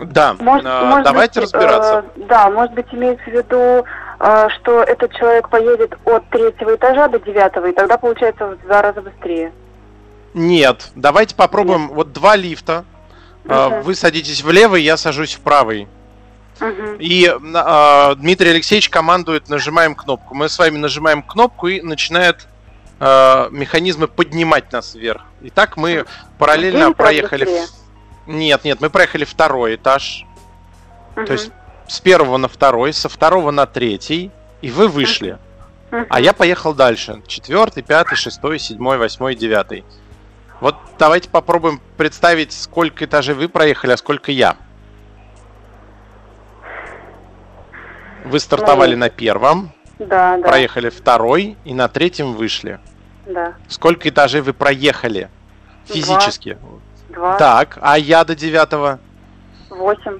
Да, 0.00 0.36
Может, 0.38 0.64
э, 0.66 0.84
может 0.84 1.04
давайте 1.04 1.40
быть, 1.40 1.52
разбираться. 1.54 2.04
э, 2.16 2.20
да, 2.28 2.50
может 2.50 2.72
быть, 2.74 2.86
имеется 2.92 3.24
в 3.24 3.32
виду, 3.32 3.84
э, 4.20 4.48
что 4.60 4.82
этот 4.82 5.12
человек 5.16 5.48
поедет 5.48 5.94
от 6.04 6.28
третьего 6.30 6.76
этажа 6.76 7.08
до 7.08 7.18
девятого, 7.18 7.66
и 7.66 7.72
тогда 7.72 7.98
получается 7.98 8.46
в 8.46 8.58
два 8.66 8.80
раза 8.82 9.00
быстрее. 9.02 9.52
Нет, 10.34 10.90
давайте 10.94 11.34
попробуем. 11.34 11.88
Вот 11.88 12.12
два 12.12 12.36
лифта. 12.36 12.84
Мгм. 13.48 13.82
Вы 13.82 13.94
садитесь 13.94 14.42
в 14.42 14.50
левый, 14.50 14.82
я 14.82 14.96
сажусь 14.96 15.34
в 15.34 15.40
правый. 15.40 15.88
Мгм. 16.60 16.96
И 16.98 17.24
э, 17.26 18.14
Дмитрий 18.16 18.50
Алексеевич 18.50 18.88
командует, 18.90 19.48
нажимаем 19.48 19.94
кнопку. 19.94 20.34
Мы 20.34 20.48
с 20.48 20.58
вами 20.58 20.76
нажимаем 20.78 21.22
кнопку 21.22 21.68
и 21.68 21.80
начинает 21.80 22.46
э, 23.00 23.48
механизмы 23.50 24.08
поднимать 24.08 24.72
нас 24.72 24.94
вверх. 24.94 25.22
И 25.40 25.50
так 25.50 25.76
мы 25.76 26.04
параллельно 26.38 26.86
раз 26.86 26.94
проехали. 26.94 27.44
в- 27.44 28.28
Нет, 28.28 28.64
нет, 28.64 28.80
мы 28.80 28.90
проехали 28.90 29.24
второй 29.24 29.76
этаж. 29.76 30.24
Мгм. 31.16 31.26
То 31.26 31.32
есть 31.32 31.50
с 31.86 32.00
первого 32.00 32.36
на 32.36 32.48
второй, 32.48 32.92
со 32.92 33.08
второго 33.08 33.50
на 33.50 33.64
третий, 33.66 34.30
и 34.60 34.70
вы 34.70 34.88
вышли. 34.88 35.38
Мгм. 35.90 36.06
А 36.10 36.20
я 36.20 36.32
поехал 36.34 36.74
дальше. 36.74 37.22
Четвертый, 37.26 37.82
пятый, 37.82 38.16
шестой, 38.16 38.58
седьмой, 38.58 38.98
восьмой, 38.98 39.34
девятый. 39.36 39.84
Вот 40.60 40.76
давайте 40.98 41.28
попробуем 41.28 41.80
представить, 41.96 42.52
сколько 42.52 43.04
этажей 43.04 43.34
вы 43.34 43.48
проехали, 43.48 43.92
а 43.92 43.96
сколько 43.96 44.32
я. 44.32 44.56
Вы 48.24 48.40
стартовали 48.40 48.94
Ну, 48.94 49.00
на 49.00 49.08
первом, 49.10 49.70
Да, 49.98 50.36
да, 50.36 50.48
проехали 50.48 50.90
второй 50.90 51.56
и 51.64 51.74
на 51.74 51.88
третьем 51.88 52.34
вышли. 52.34 52.80
да. 53.26 53.54
Сколько 53.68 54.08
этажей 54.08 54.40
вы 54.40 54.52
проехали 54.52 55.30
физически? 55.86 56.58
Два, 57.08 57.38
Так, 57.38 57.78
а 57.80 57.96
я 57.98 58.24
до 58.24 58.34
девятого. 58.34 58.98
восемь. 59.70 60.18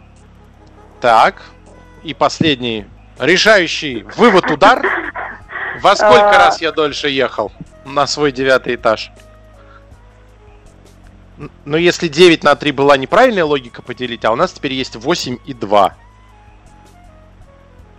Так, 1.00 1.42
и 2.02 2.14
последний, 2.14 2.86
решающий 3.18 4.04
вывод 4.16 4.50
удар. 4.50 4.82
Во 5.82 5.94
сколько 5.94 6.30
А. 6.30 6.38
раз 6.38 6.60
я 6.60 6.72
дольше 6.72 7.08
ехал 7.08 7.52
на 7.84 8.06
свой 8.06 8.32
девятый 8.32 8.74
этаж? 8.74 9.12
Н- 11.38 11.50
Ну, 11.64 11.76
если 11.76 12.08
9 12.08 12.42
на 12.44 12.56
3 12.56 12.72
была 12.72 12.96
неправильная 12.96 13.44
логика 13.44 13.82
поделить, 13.82 14.24
а 14.24 14.32
у 14.32 14.36
нас 14.36 14.52
теперь 14.52 14.72
есть 14.72 14.96
8 14.96 15.38
и 15.46 15.54
2. 15.54 15.94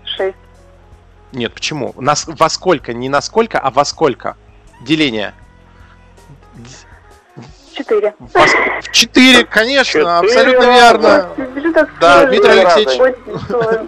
Шесть. 0.04 0.36
Нет, 1.32 1.54
почему? 1.54 1.94
Нас, 1.98 2.26
во 2.28 2.50
сколько? 2.50 2.94
Не 2.94 3.08
на 3.10 3.22
сколько, 3.22 3.60
а 3.60 3.70
во 3.70 3.86
сколько? 3.86 4.36
Деление. 4.82 5.34
Четыре. 7.74 8.14
Во 8.20 8.42
ск- 8.42 8.82
В 8.82 8.92
4, 8.92 9.46
конечно, 9.46 9.86
Четыре 9.94 10.10
абсолютно 10.10 10.68
раза. 10.68 10.74
верно. 10.74 11.30
Да. 12.02 12.26
Дмитрий 12.26 12.50
Алексеевич. 12.60 13.16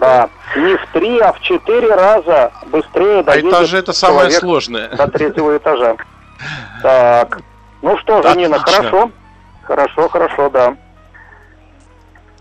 Да. 0.00 0.30
Не 0.56 0.76
в 0.76 0.86
3, 0.92 1.18
а 1.18 1.32
в 1.32 1.40
4 1.40 1.94
раза 1.94 2.52
быстрее 2.68 3.20
А 3.20 3.22
доедет 3.24 3.50
этаже 3.52 3.78
это 3.78 3.92
самое 3.92 4.30
сложное. 4.30 4.88
до 4.96 5.08
третьего 5.08 5.56
этажа. 5.58 5.96
Так. 6.82 7.40
Ну 7.82 7.98
что 7.98 8.22
же, 8.22 8.34
Нина, 8.36 8.58
хорошо. 8.60 9.10
Хорошо, 9.64 10.08
хорошо, 10.08 10.50
да. 10.50 10.76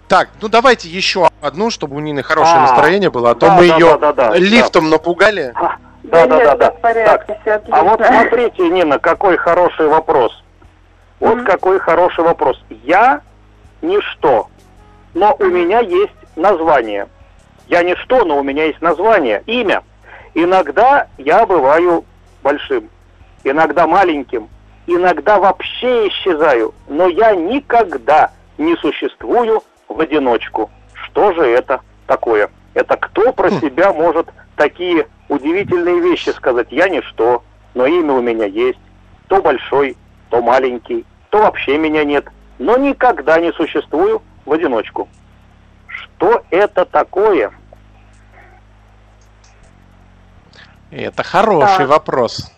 Так, 0.07 0.29
ну 0.41 0.49
давайте 0.49 0.89
еще 0.89 1.29
одну, 1.41 1.69
чтобы 1.69 1.95
у 1.95 1.99
Нины 1.99 2.21
хорошее 2.21 2.57
А, 2.57 2.61
настроение 2.61 3.09
было, 3.09 3.31
а 3.31 3.35
то 3.35 3.47
да, 3.47 3.55
мы 3.55 3.67
да, 3.67 3.77
ее 3.77 3.97
да, 3.97 4.11
да, 4.13 4.29
да, 4.31 4.35
лифтом 4.37 4.89
напугали. 4.89 5.53
Да, 5.53 5.77
Да 6.03 6.25
да, 6.27 6.37
да, 6.37 6.55
да. 6.55 6.71
порядке, 6.71 7.37
все 7.41 7.53
отлично. 7.53 7.79
А 7.79 7.83
вот 7.83 8.05
смотрите, 8.05 8.67
Нина, 8.69 8.99
какой 8.99 9.37
хороший 9.37 9.87
вопрос. 9.87 10.43
Вот 11.19 11.37
Мгм. 11.37 11.45
какой 11.45 11.79
хороший 11.79 12.23
вопрос. 12.25 12.61
Я 12.83 13.21
ничто, 13.81 14.47
но 15.13 15.35
у 15.39 15.45
меня 15.45 15.79
есть 15.79 16.11
название. 16.35 17.07
Я 17.67 17.83
ничто, 17.83 18.25
но 18.25 18.37
у 18.39 18.43
меня 18.43 18.65
есть 18.65 18.81
название, 18.81 19.43
имя. 19.45 19.83
Иногда 20.33 21.07
я 21.17 21.45
бываю 21.45 22.03
большим, 22.43 22.89
иногда 23.45 23.87
маленьким, 23.87 24.49
иногда 24.87 25.39
вообще 25.39 26.07
исчезаю, 26.07 26.73
но 26.87 27.07
я 27.07 27.35
никогда 27.35 28.31
не 28.57 28.75
существую 28.77 29.63
в 29.87 29.99
одиночку. 29.99 30.69
Что 30.93 31.33
же 31.33 31.41
это 31.41 31.81
такое? 32.07 32.49
Это 32.73 32.95
кто 32.97 33.33
про 33.33 33.49
Хм. 33.49 33.59
себя 33.59 33.93
может 33.93 34.29
такие 34.55 35.07
удивительные 35.29 35.99
вещи 35.99 36.29
сказать? 36.29 36.67
Я 36.71 36.87
ничто, 36.89 37.43
но 37.73 37.85
имя 37.85 38.13
у 38.13 38.21
меня 38.21 38.45
есть. 38.45 38.79
То 39.27 39.41
большой, 39.41 39.97
то 40.29 40.41
маленький, 40.41 41.05
то 41.29 41.39
вообще 41.39 41.77
меня 41.77 42.03
нет. 42.03 42.25
Но 42.59 42.77
никогда 42.77 43.39
не 43.39 43.51
существую 43.53 44.21
в 44.45 44.51
одиночку. 44.51 45.07
Что 45.87 46.43
это 46.49 46.85
такое? 46.85 47.51
Это 50.91 51.23
хороший 51.23 51.77
Так. 51.79 51.87
вопрос. 51.89 52.51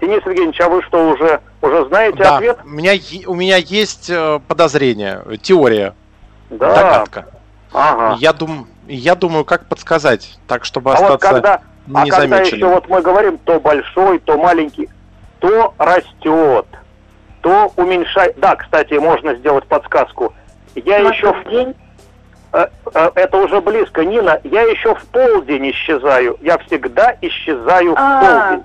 Денис 0.00 0.22
Евгеньевич, 0.26 0.60
а 0.60 0.68
вы 0.68 0.82
что, 0.82 1.10
уже, 1.10 1.40
уже 1.66 1.84
знаете 1.86 2.18
Да, 2.18 2.36
ответ? 2.36 2.58
у 2.64 2.68
меня, 2.68 2.92
е- 2.92 3.26
у 3.26 3.34
меня 3.34 3.56
есть 3.56 4.08
э, 4.10 4.40
подозрение, 4.46 5.22
теория, 5.42 5.94
Да. 6.50 6.74
догадка. 6.74 7.26
Ага. 7.72 8.16
Я, 8.20 8.32
дум, 8.32 8.66
я 8.86 9.14
думаю, 9.14 9.44
как 9.44 9.66
подсказать, 9.66 10.38
так, 10.46 10.64
чтобы 10.64 10.92
А 10.92 10.94
вот 10.96 11.02
остаться 11.04 11.28
когда, 11.28 11.60
а 11.94 12.06
когда 12.06 12.38
еще 12.38 12.64
вот 12.66 12.88
мы 12.88 13.02
говорим, 13.02 13.38
то 13.38 13.60
большой, 13.60 14.18
то 14.20 14.38
маленький, 14.38 14.88
то 15.40 15.74
растет, 15.78 16.66
то 17.42 17.72
уменьшает. 17.76 18.38
Да, 18.38 18.56
кстати, 18.56 18.94
можно 18.94 19.34
сделать 19.34 19.64
подсказку. 19.66 20.32
Я 20.74 21.00
Может, 21.00 21.14
еще 21.16 21.32
в 21.32 21.48
день? 21.50 21.74
Э, 22.52 22.68
э, 22.94 23.10
Это 23.14 23.36
уже 23.38 23.60
близко, 23.60 24.04
Нина. 24.04 24.40
Я 24.44 24.62
еще 24.62 24.94
в 24.94 25.04
полдень 25.06 25.70
исчезаю. 25.70 26.38
Я 26.40 26.58
всегда 26.58 27.14
исчезаю 27.20 27.94
в 27.94 27.98
А, 27.98 28.20
полдень. 28.48 28.64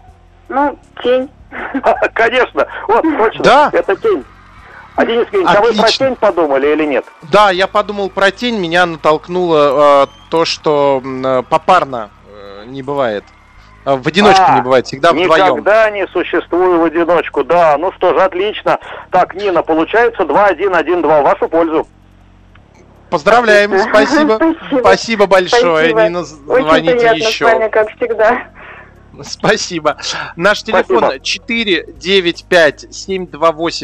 Ну, 0.52 0.78
тень. 1.04 1.30
Конечно. 2.14 2.68
Вот, 2.88 3.02
точно. 3.02 3.44
Да. 3.44 3.70
Это 3.74 3.96
тень. 3.96 4.24
А 4.96 5.06
Денис 5.06 5.26
Евгеньевич, 5.32 5.58
а 5.58 5.62
вы 5.62 5.74
про 5.74 5.88
тень 5.88 6.16
подумали 6.16 6.68
или 6.68 6.86
нет? 6.86 7.06
Да, 7.32 7.50
я 7.50 7.68
подумал 7.68 8.10
про 8.10 8.30
тень, 8.32 8.60
меня 8.60 8.86
натолкнуло 8.86 10.04
э, 10.04 10.08
то, 10.30 10.44
что 10.46 11.02
э, 11.04 11.44
попарно 11.50 12.10
э, 12.28 12.66
не 12.66 12.84
бывает. 12.84 13.24
Э, 13.86 13.96
В 13.96 14.06
одиночку 14.06 14.44
А, 14.46 14.56
не 14.56 14.62
бывает, 14.62 14.86
всегда 14.88 15.12
вдвоем. 15.14 15.30
Никогда 15.32 15.90
не 15.92 16.06
существую 16.08 16.80
в 16.82 16.84
одиночку. 16.84 17.44
Да, 17.46 17.78
ну 17.80 17.94
что 17.94 18.14
же, 18.14 18.22
отлично. 18.22 18.80
Так, 19.12 19.34
Нина, 19.34 19.64
получается 19.64 20.24
2-1-1-2 20.24 21.02
в 21.22 21.24
вашу 21.24 21.48
пользу. 21.48 21.88
Поздравляем, 23.10 23.78
спасибо. 23.80 24.36
Спасибо. 24.38 24.80
Спасибо 24.80 25.26
большое, 25.28 25.90
Спасибо. 25.90 26.04
Нина, 26.04 26.20
Очень 26.20 26.66
звоните 26.66 26.96
приятно 26.96 27.18
еще. 27.18 27.46
с 27.48 27.52
вами, 27.54 27.68
как 27.70 27.90
всегда. 27.96 28.44
Спасибо. 29.28 29.98
Наш 30.36 30.64
телефон 30.64 31.20
Спасибо. 31.22 31.46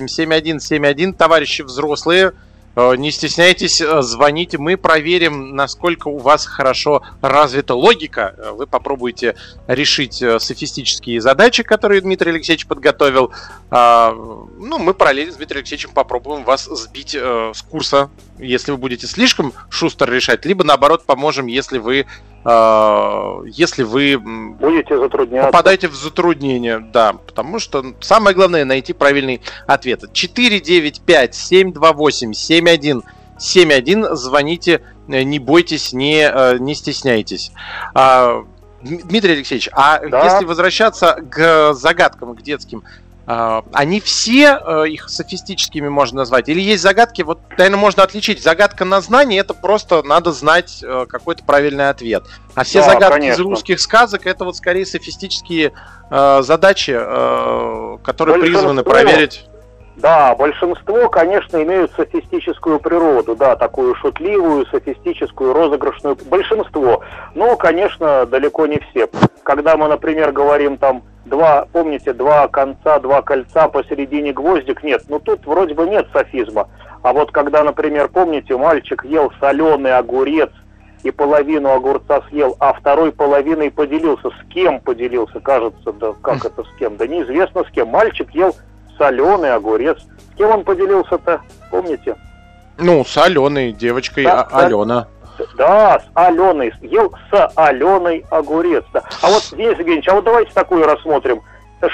495-728-7171. 0.07 1.13
Товарищи 1.13 1.61
взрослые, 1.61 2.33
э, 2.75 2.95
не 2.95 3.11
стесняйтесь, 3.11 3.81
э, 3.81 4.01
звоните. 4.01 4.57
Мы 4.57 4.77
проверим, 4.77 5.55
насколько 5.55 6.07
у 6.07 6.17
вас 6.17 6.45
хорошо 6.45 7.01
развита 7.21 7.73
логика. 7.75 8.35
Э, 8.37 8.51
Вы 8.51 8.67
попробуете 8.67 9.35
решить 9.67 10.23
софистические 10.39 11.21
задачи, 11.21 11.63
которые 11.63 12.01
Дмитрий 12.01 12.31
Алексеевич 12.31 12.67
подготовил. 12.67 13.31
А, 13.69 14.11
Ну, 14.59 14.79
мы 14.79 14.93
параллельно 14.93 15.33
с 15.33 15.37
Дмитрием 15.37 15.59
Алексеевичем 15.59 15.91
попробуем 15.91 16.43
вас 16.43 16.65
сбить 16.65 17.15
с 17.15 17.61
курса, 17.63 18.09
если 18.37 18.71
вы 18.71 18.77
будете 18.77 19.07
слишком 19.07 19.53
шустро 19.69 20.11
решать, 20.11 20.45
либо 20.45 20.63
наоборот 20.63 21.05
поможем, 21.05 21.47
если 21.47 21.77
вы 21.77 22.05
если 22.47 23.83
вы 23.83 24.17
Будете 24.17 24.97
затрудняться. 24.97 25.47
попадаете 25.51 25.87
в 25.89 25.95
затруднение, 25.95 26.79
да, 26.79 27.13
потому 27.13 27.59
что 27.59 27.83
самое 27.99 28.33
главное 28.35 28.63
найти 28.63 28.93
правильный 28.93 29.41
ответ. 29.67 30.05
495-728-7171, 33.37 34.15
звоните, 34.15 34.81
э, 35.07 35.23
не 35.23 35.39
бойтесь, 35.39 35.93
не, 35.93 36.21
э, 36.21 36.57
не 36.59 36.73
стесняйтесь. 36.75 37.51
А, 37.93 38.43
Дмитрий 38.81 39.33
Алексеевич, 39.33 39.69
а 39.73 39.99
Да. 40.07 40.23
если 40.23 40.45
возвращаться 40.45 41.17
к 41.29 41.73
загадкам, 41.73 42.35
к 42.35 42.41
детским, 42.41 42.83
а, 42.83 42.89
они 43.27 43.99
все 43.99 44.57
э, 44.65 44.87
их 44.87 45.09
софистическими 45.09 45.89
можно 45.89 46.19
назвать? 46.19 46.47
Или 46.47 46.61
есть 46.61 46.81
загадки, 46.81 47.23
вот, 47.23 47.39
наверное, 47.57 47.77
можно 47.77 48.03
отличить. 48.03 48.41
Загадка 48.41 48.85
на 48.85 49.01
знание, 49.01 49.41
это 49.41 49.53
просто 49.53 50.01
надо 50.03 50.31
знать 50.31 50.79
э, 50.81 51.05
какой-то 51.09 51.43
правильный 51.43 51.89
ответ. 51.89 52.23
А 52.55 52.63
все 52.63 52.79
Да, 52.79 52.85
загадки 52.93 53.17
из 53.17 53.21
конечно. 53.35 53.43
русских 53.43 53.79
сказок, 53.81 54.25
это 54.25 54.45
вот 54.45 54.55
скорее 54.55 54.85
софистические 54.85 55.73
э, 56.09 56.41
задачи, 56.41 56.95
э, 56.97 57.97
которые 58.03 58.39
призваны 58.39 58.83
Большинство- 58.83 58.91
проверить... 58.91 59.45
Да, 59.97 60.35
большинство, 60.35 61.09
конечно, 61.09 61.61
имеют 61.63 61.91
софистическую 61.93 62.79
природу, 62.79 63.35
да, 63.35 63.55
такую 63.55 63.95
шутливую, 63.95 64.67
софистическую, 64.67 65.53
розыгрышную. 65.53 66.15
Большинство. 66.29 67.03
Но, 67.33 67.55
конечно, 67.55 68.27
далеко 68.27 68.67
не 68.67 68.79
все. 68.79 69.09
Когда 69.41 69.75
мы, 69.75 69.87
например, 69.87 70.31
говорим 70.31 70.77
там 70.77 71.01
два, 71.25 71.67
помните, 71.73 72.13
два 72.13 72.47
конца, 72.47 72.99
два 72.99 73.23
кольца, 73.23 73.69
посередине 73.69 74.33
гвоздик, 74.33 74.83
нет, 74.83 75.01
ну 75.09 75.19
тут 75.19 75.47
вроде 75.47 75.73
бы 75.73 75.87
нет 75.87 76.07
софизма. 76.13 76.69
А 77.01 77.11
вот 77.11 77.31
когда, 77.31 77.63
например, 77.63 78.07
помните, 78.09 78.55
мальчик 78.55 79.03
ел 79.03 79.31
соленый 79.39 79.97
огурец 79.97 80.51
и 81.01 81.09
половину 81.09 81.71
огурца 81.71 82.21
съел, 82.29 82.55
а 82.59 82.73
второй 82.73 83.11
половиной 83.11 83.71
поделился. 83.71 84.29
С 84.29 84.53
кем 84.53 84.79
поделился, 84.79 85.39
кажется, 85.39 85.91
да 85.91 86.13
как 86.21 86.45
это 86.45 86.63
с 86.63 86.77
кем? 86.77 86.97
Да 86.97 87.07
неизвестно 87.07 87.63
с 87.63 87.71
кем. 87.71 87.87
Мальчик 87.87 88.29
ел 88.35 88.53
соленый 88.97 89.53
огурец. 89.53 89.97
С 90.33 90.37
кем 90.37 90.51
он 90.51 90.63
поделился-то, 90.63 91.41
помните? 91.71 92.15
Ну, 92.77 93.03
с 93.03 93.17
Аленой, 93.17 93.71
девочкой 93.71 94.25
Да, 94.25 94.41
А- 94.41 94.59
да. 94.61 94.65
Алена. 94.65 95.07
Да, 95.57 95.99
с 95.99 96.03
Аленой. 96.13 96.73
Ел 96.81 97.13
с 97.31 97.51
Аленой 97.55 98.25
огурец. 98.29 98.83
Да. 98.93 99.03
А 99.21 99.27
вот, 99.27 99.43
Денис 99.51 99.77
Евгеньевич, 99.77 100.07
а 100.09 100.15
вот 100.15 100.25
давайте 100.25 100.51
такую 100.53 100.85
рассмотрим. 100.85 101.41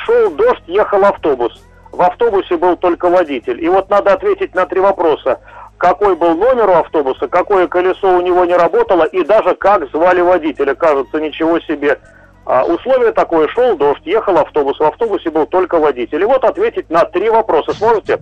Шел 0.05 0.31
дождь, 0.31 0.63
ехал 0.67 1.03
автобус. 1.05 1.61
В 1.91 2.01
автобусе 2.01 2.57
был 2.57 2.75
только 2.77 3.09
водитель. 3.09 3.63
И 3.63 3.69
вот 3.69 3.89
надо 3.89 4.13
ответить 4.13 4.55
на 4.55 4.65
три 4.65 4.79
вопроса. 4.79 5.39
Какой 5.77 6.15
был 6.15 6.35
номер 6.35 6.69
у 6.69 6.73
автобуса, 6.73 7.27
какое 7.27 7.67
колесо 7.67 8.17
у 8.17 8.21
него 8.21 8.45
не 8.45 8.55
работало, 8.55 9.03
и 9.03 9.23
даже 9.23 9.55
как 9.55 9.89
звали 9.91 10.21
водителя. 10.21 10.75
Кажется, 10.75 11.19
ничего 11.19 11.59
себе. 11.59 11.99
А, 12.45 12.65
условие 12.65 13.13
такое, 13.13 13.47
шел 13.47 13.77
дождь, 13.77 14.01
ехал 14.05 14.37
автобус, 14.37 14.77
в 14.79 14.83
автобусе 14.83 15.29
был 15.29 15.45
только 15.45 15.79
водитель. 15.79 16.21
И 16.21 16.25
вот 16.25 16.43
ответить 16.43 16.89
на 16.89 17.05
три 17.05 17.29
вопроса 17.29 17.73
сможете? 17.73 18.21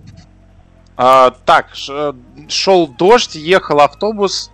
А, 0.96 1.32
так, 1.44 1.74
ш- 1.74 2.14
шел 2.48 2.86
дождь, 2.86 3.34
ехал 3.34 3.80
автобус. 3.80 4.50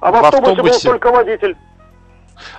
А 0.00 0.10
в, 0.10 0.14
В 0.14 0.24
автобусе, 0.24 0.50
автобусе. 0.52 0.72
был 0.88 0.92
только 0.92 1.10
водитель. 1.10 1.56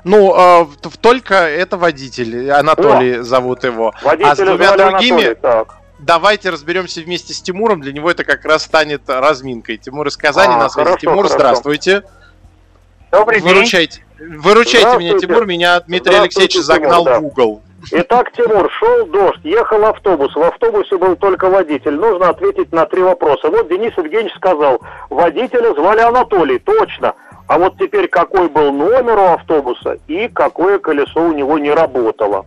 Ну, 0.04 0.64
в- 0.64 0.98
только 1.00 1.36
это 1.36 1.78
водитель, 1.78 2.50
Анатолий 2.50 3.20
зовут 3.20 3.64
его. 3.64 3.94
Водителя 4.02 4.32
а 4.32 4.36
с 4.36 4.40
двумя 4.40 4.76
другими 4.76 5.12
Анатолий, 5.26 5.36
так. 5.36 5.76
давайте 6.00 6.50
разберемся 6.50 7.02
вместе 7.02 7.36
с 7.36 7.42
Тимуром. 7.44 7.82
Для 7.82 7.94
него 7.94 8.10
это 8.10 8.24
как 8.24 8.44
раз 8.46 8.64
станет 8.64 9.04
разминкой. 9.08 9.78
Тимур 9.78 10.08
из 10.08 10.18
Казани 10.18 10.56
А, 10.56 10.58
на 10.58 10.70
связи. 10.70 10.86
хорошо, 10.86 11.00
Тимур, 11.02 11.18
хорошо. 11.18 11.36
здравствуйте. 11.36 12.02
Добрый 13.12 13.42
день. 13.42 13.98
Выручайте. 14.19 14.97
Меня. 14.97 15.19
Тимур. 15.19 15.45
Меня 15.45 15.79
Дмитрий 15.81 16.15
Алексеевич 16.15 16.55
загнал 16.55 17.03
Тимур, 17.03 17.13
да. 17.13 17.19
в 17.19 17.25
угол. 17.25 17.62
Итак, 17.91 18.31
Тимур, 18.33 18.69
шел 18.71 19.05
дождь, 19.05 19.39
ехал 19.43 19.86
автобус, 19.86 20.36
в 20.36 20.41
автобусе 20.41 20.97
был 20.97 21.15
только 21.15 21.50
водитель. 21.50 21.95
Нужно 21.95 22.29
ответить 22.29 22.71
на 22.71 22.86
три 22.86 23.01
вопроса. 23.01 23.50
Вот 23.50 23.69
Денис 23.69 23.93
Евгеньевич 23.95 24.33
сказал, 24.36 24.81
водителя 25.09 25.74
звали 25.74 26.01
Анатолий, 26.01 26.59
точно. 26.59 27.13
А 27.47 27.57
вот 27.57 27.77
теперь 27.77 28.09
какой 28.09 28.50
был 28.50 28.74
номер 28.74 29.17
у 29.17 29.25
автобуса 29.33 29.97
и 30.07 30.27
какое 30.27 30.79
колесо 30.79 31.21
у 31.21 31.31
него 31.31 31.57
не 31.59 31.71
работало. 31.71 32.45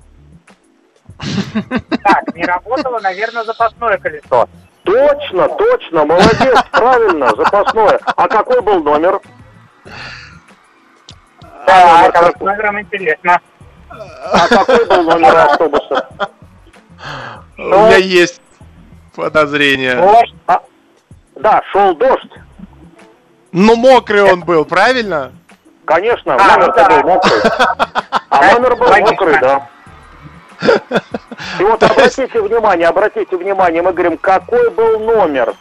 Так, 2.03 2.35
не 2.35 2.45
работало, 2.45 3.01
наверное, 3.01 3.45
запасное 3.45 3.99
колесо. 3.99 4.47
Точно, 4.83 5.49
точно, 5.49 6.05
молодец, 6.05 6.59
правильно, 6.73 7.31
запасное. 7.37 8.01
А 8.05 8.29
какой 8.29 8.61
был 8.61 8.83
номер? 8.83 9.21
Да, 11.67 11.97
номер 11.99 12.09
это 12.11 12.23
вот 12.23 12.33
какой? 12.33 12.47
номером 12.49 12.81
интересно. 12.81 13.41
А 13.89 14.49
какой 14.49 14.87
был 14.87 15.03
номер 15.03 15.37
автобуса? 15.37 16.09
У 17.59 17.63
меня 17.63 17.97
есть 17.97 18.41
подозрение. 19.15 19.97
Дождь. 19.97 20.35
А, 20.47 20.63
да, 21.37 21.63
шел 21.73 21.95
дождь. 21.95 22.31
Ну, 23.53 23.77
мокрый 23.77 24.23
он 24.23 24.41
был, 24.41 24.65
правильно? 24.65 25.33
Конечно, 25.85 26.37
А, 26.37 26.57
номер 26.57 26.73
да. 26.75 26.89
был 26.89 27.09
мокрый. 27.11 27.41
А 28.31 28.53
номер 28.53 28.77
был 28.77 28.87
Логично. 28.89 29.11
мокрый, 29.11 29.41
да. 29.41 29.69
И 31.59 31.65
вот 31.65 31.83
обратите 31.91 32.41
внимание, 32.41 32.87
обратите 32.87 33.37
внимание, 33.37 33.83
мы 33.83 33.93
говорим, 33.93 34.17
какой 34.19 34.71
был 34.71 35.01
номер. 35.01 35.55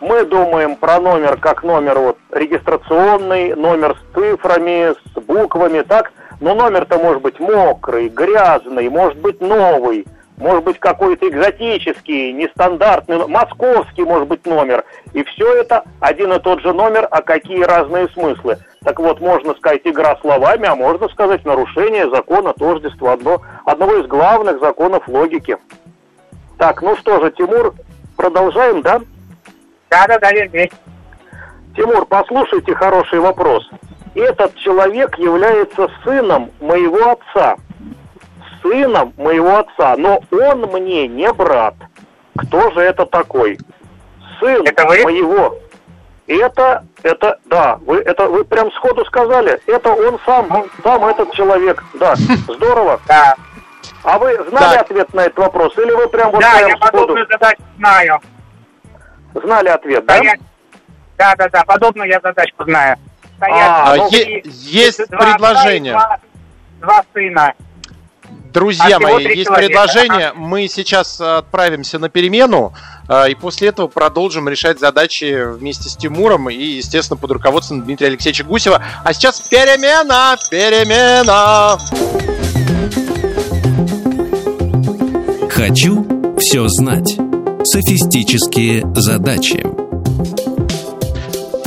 Мы 0.00 0.24
думаем 0.24 0.76
про 0.76 1.00
номер 1.00 1.36
как 1.36 1.62
номер 1.62 1.98
вот 1.98 2.18
регистрационный, 2.32 3.54
номер 3.54 3.96
с 3.96 4.14
цифрами, 4.14 4.92
с 4.92 5.20
буквами, 5.20 5.82
так? 5.82 6.12
Но 6.40 6.54
номер-то 6.54 6.98
может 6.98 7.22
быть 7.22 7.38
мокрый, 7.38 8.08
грязный, 8.08 8.88
может 8.88 9.18
быть 9.18 9.40
новый, 9.40 10.04
может 10.36 10.64
быть 10.64 10.78
какой-то 10.80 11.28
экзотический, 11.28 12.32
нестандартный, 12.32 13.26
московский 13.28 14.02
может 14.02 14.26
быть 14.26 14.44
номер. 14.44 14.84
И 15.12 15.22
все 15.22 15.54
это 15.54 15.84
один 16.00 16.32
и 16.32 16.40
тот 16.40 16.60
же 16.60 16.72
номер, 16.72 17.06
а 17.10 17.22
какие 17.22 17.62
разные 17.62 18.08
смыслы. 18.08 18.58
Так 18.82 18.98
вот, 18.98 19.20
можно 19.20 19.54
сказать 19.54 19.82
игра 19.84 20.16
словами, 20.20 20.66
а 20.66 20.74
можно 20.74 21.08
сказать 21.08 21.44
нарушение 21.44 22.10
закона 22.10 22.52
тождества, 22.52 23.12
одно, 23.12 23.40
одного 23.64 23.96
из 23.96 24.06
главных 24.06 24.58
законов 24.60 25.08
логики. 25.08 25.56
Так, 26.58 26.82
ну 26.82 26.96
что 26.96 27.22
же, 27.22 27.30
Тимур, 27.30 27.74
продолжаем, 28.16 28.82
да? 28.82 29.00
Да-да-да, 29.94 30.30
я 30.30 30.48
здесь. 30.48 30.70
Тимур, 31.76 32.04
послушайте 32.06 32.74
хороший 32.74 33.20
вопрос. 33.20 33.68
Этот 34.14 34.56
человек 34.56 35.16
является 35.18 35.88
сыном 36.04 36.50
моего 36.60 37.12
отца. 37.12 37.56
Сыном 38.62 39.12
моего 39.16 39.58
отца, 39.58 39.94
но 39.96 40.20
он 40.32 40.62
мне 40.72 41.06
не 41.06 41.32
брат. 41.32 41.74
Кто 42.36 42.70
же 42.72 42.80
это 42.80 43.06
такой? 43.06 43.58
Сын 44.40 44.64
Это 44.66 44.86
вы? 44.86 45.02
моего. 45.04 45.58
Это, 46.26 46.84
это, 47.02 47.38
да, 47.44 47.78
вы, 47.84 47.98
это 47.98 48.28
вы 48.28 48.44
прям 48.44 48.72
сходу 48.72 49.04
сказали. 49.04 49.60
Это 49.66 49.92
он 49.92 50.18
сам, 50.24 50.64
сам 50.82 51.04
этот 51.04 51.32
человек. 51.32 51.84
Да, 51.94 52.14
здорово. 52.48 52.98
Да, 53.06 53.34
А 54.02 54.18
вы 54.18 54.34
знали 54.48 54.76
Так. 54.76 54.82
ответ 54.82 55.12
на 55.14 55.20
этот 55.26 55.38
вопрос? 55.38 55.76
Или 55.78 55.92
вы 55.92 56.08
прям 56.08 56.30
вот 56.32 56.40
да 56.40 56.52
прям 56.56 56.68
я 56.68 56.76
сходу 56.76 56.92
подобную 56.92 57.26
задачу 57.30 57.62
знаю. 57.78 58.20
Знали 59.42 59.68
ответ, 59.68 60.04
да? 60.06 60.16
Стоять- 60.16 60.40
Да-да-да, 61.16 61.64
подобную 61.64 62.08
я 62.08 62.20
задачку 62.20 62.64
знаю. 62.64 62.96
Стоят 63.36 63.56
А, 63.56 63.92
А, 63.92 63.96
ну, 63.96 64.08
е- 64.10 64.42
есть 64.44 65.08
два 65.10 65.18
предложение. 65.18 65.92
Два, 65.92 66.18
два 66.80 67.04
сына. 67.12 67.52
Друзья 68.52 68.96
А 68.96 69.00
мои, 69.00 69.24
есть 69.24 69.46
человека, 69.46 69.54
предложение. 69.54 70.32
Мы 70.36 70.68
сейчас 70.68 71.20
э, 71.20 71.38
отправимся 71.38 71.98
на 71.98 72.08
перемену, 72.08 72.72
э, 73.08 73.30
и 73.30 73.34
после 73.34 73.68
этого 73.68 73.88
продолжим 73.88 74.48
решать 74.48 74.78
задачи 74.78 75.44
вместе 75.54 75.88
с 75.88 75.96
Тимуром 75.96 76.48
и, 76.48 76.54
естественно, 76.54 77.16
под 77.16 77.32
руководством 77.32 77.82
Дмитрия 77.82 78.08
Алексеевича 78.08 78.44
Гусева. 78.44 78.80
А 79.04 79.12
сейчас 79.12 79.40
перемена! 79.40 80.36
Перемена! 80.50 81.78
Хочу 85.50 86.06
все 86.38 86.68
знать. 86.68 87.16
Софистические 87.64 88.84
задачи. 88.94 89.83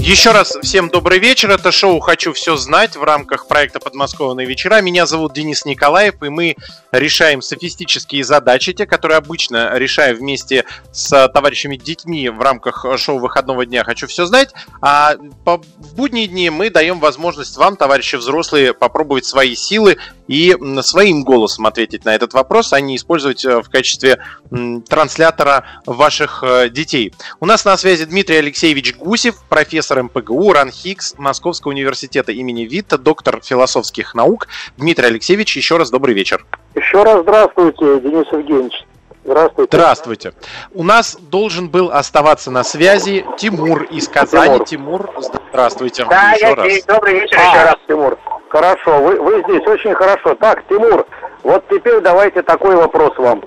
Еще 0.08 0.32
раз 0.32 0.54
всем 0.62 0.88
добрый 0.88 1.20
вечер. 1.20 1.52
Это 1.52 1.70
шоу 1.70 2.00
«Хочу 2.00 2.32
все 2.32 2.56
знать» 2.56 2.96
в 2.96 3.04
рамках 3.04 3.46
проекта 3.46 3.82
«Подмосковные 3.82 4.48
вечера». 4.48 4.80
Меня 4.80 5.06
зовут 5.06 5.34
Денис 5.34 5.65
Николаев, 5.65 6.24
и 6.24 6.30
мы 6.30 6.56
решаем 6.93 7.41
софистические 7.41 8.24
задачи, 8.24 8.72
те, 8.72 8.86
которые 8.86 9.17
обычно 9.17 9.78
решаем 9.78 10.15
вместе 10.15 10.63
с 10.93 11.28
товарищами 11.28 11.76
детьми 11.76 12.30
в 12.30 12.39
рамках 12.39 12.86
шоу 12.96 13.20
выходного 13.20 13.65
дня 13.65 13.84
«Хочу 13.84 14.08
все 14.08 14.26
знать». 14.26 14.54
А 14.80 15.15
по- 15.43 15.58
в 15.58 15.96
будние 15.96 16.28
дни 16.28 16.50
мы 16.52 16.70
даем 16.70 17.02
возможность 17.02 17.58
вам, 17.58 17.76
товарищи 17.76 18.15
взрослые, 18.15 18.74
попробовать 18.74 19.26
свои 19.26 19.56
силы 19.56 19.98
и 20.30 20.56
своим 20.84 21.26
голосом 21.26 21.65
ответить 21.65 22.06
на 22.06 22.15
этот 22.15 22.34
вопрос, 22.34 22.72
а 22.72 22.80
не 22.80 22.96
использовать 22.96 23.43
э, 23.43 23.62
в 23.62 23.70
качестве 23.70 24.24
транслятора 24.88 25.82
ваших 25.86 26.43
э, 26.43 26.70
детей. 26.70 27.13
У 27.41 27.46
нас 27.46 27.65
на 27.65 27.76
связи 27.76 28.06
Дмитрий 28.06 28.38
Алексеевич 28.38 28.96
Гусев, 28.96 29.36
профессор 29.50 29.96
МПГУ, 30.03 30.53
РАНХИКС 30.53 31.15
Московского 31.17 31.71
университета 31.71 32.31
имени 32.31 32.63
Витта, 32.63 32.97
доктор 32.97 33.41
философских 33.43 34.15
наук. 34.15 34.47
Дмитрий 34.77 35.07
Алексеевич, 35.07 35.55
еще 35.57 35.77
раз 35.77 35.89
добрый 35.89 36.13
вечер. 36.13 36.45
Еще 36.75 37.03
раз 37.03 37.21
здравствуйте, 37.21 37.99
Денис 37.99 38.25
Евгеньевич. 38.31 38.86
Здравствуйте. 39.27 39.69
Здравствуйте. 39.77 40.33
У 40.73 40.83
нас 40.83 41.17
должен 41.19 41.67
был 41.67 41.91
оставаться 41.91 42.49
на 42.49 42.63
связи 42.63 43.25
Тимур 43.38 43.83
из 43.83 44.07
Казани. 44.07 44.63
Тимур, 44.63 45.12
здравствуйте. 45.51 46.05
Да, 46.10 46.31
еще 46.31 46.47
я 46.47 46.55
раз. 46.55 46.65
здесь. 46.65 46.86
Добрый 46.86 47.19
вечер 47.19 47.38
А, 47.38 47.43
еще 47.43 47.63
раз. 47.65 47.75
Тимур. 47.89 48.17
Хорошо, 48.49 49.01
вы, 49.01 49.19
вы 49.19 49.43
здесь 49.43 49.67
очень 49.67 49.93
хорошо. 49.95 50.33
Так, 50.36 50.65
Тимур, 50.69 51.05
вот 51.43 51.65
теперь 51.69 51.99
давайте 51.99 52.41
такой 52.41 52.77
вопрос 52.77 53.17
вам. 53.17 53.43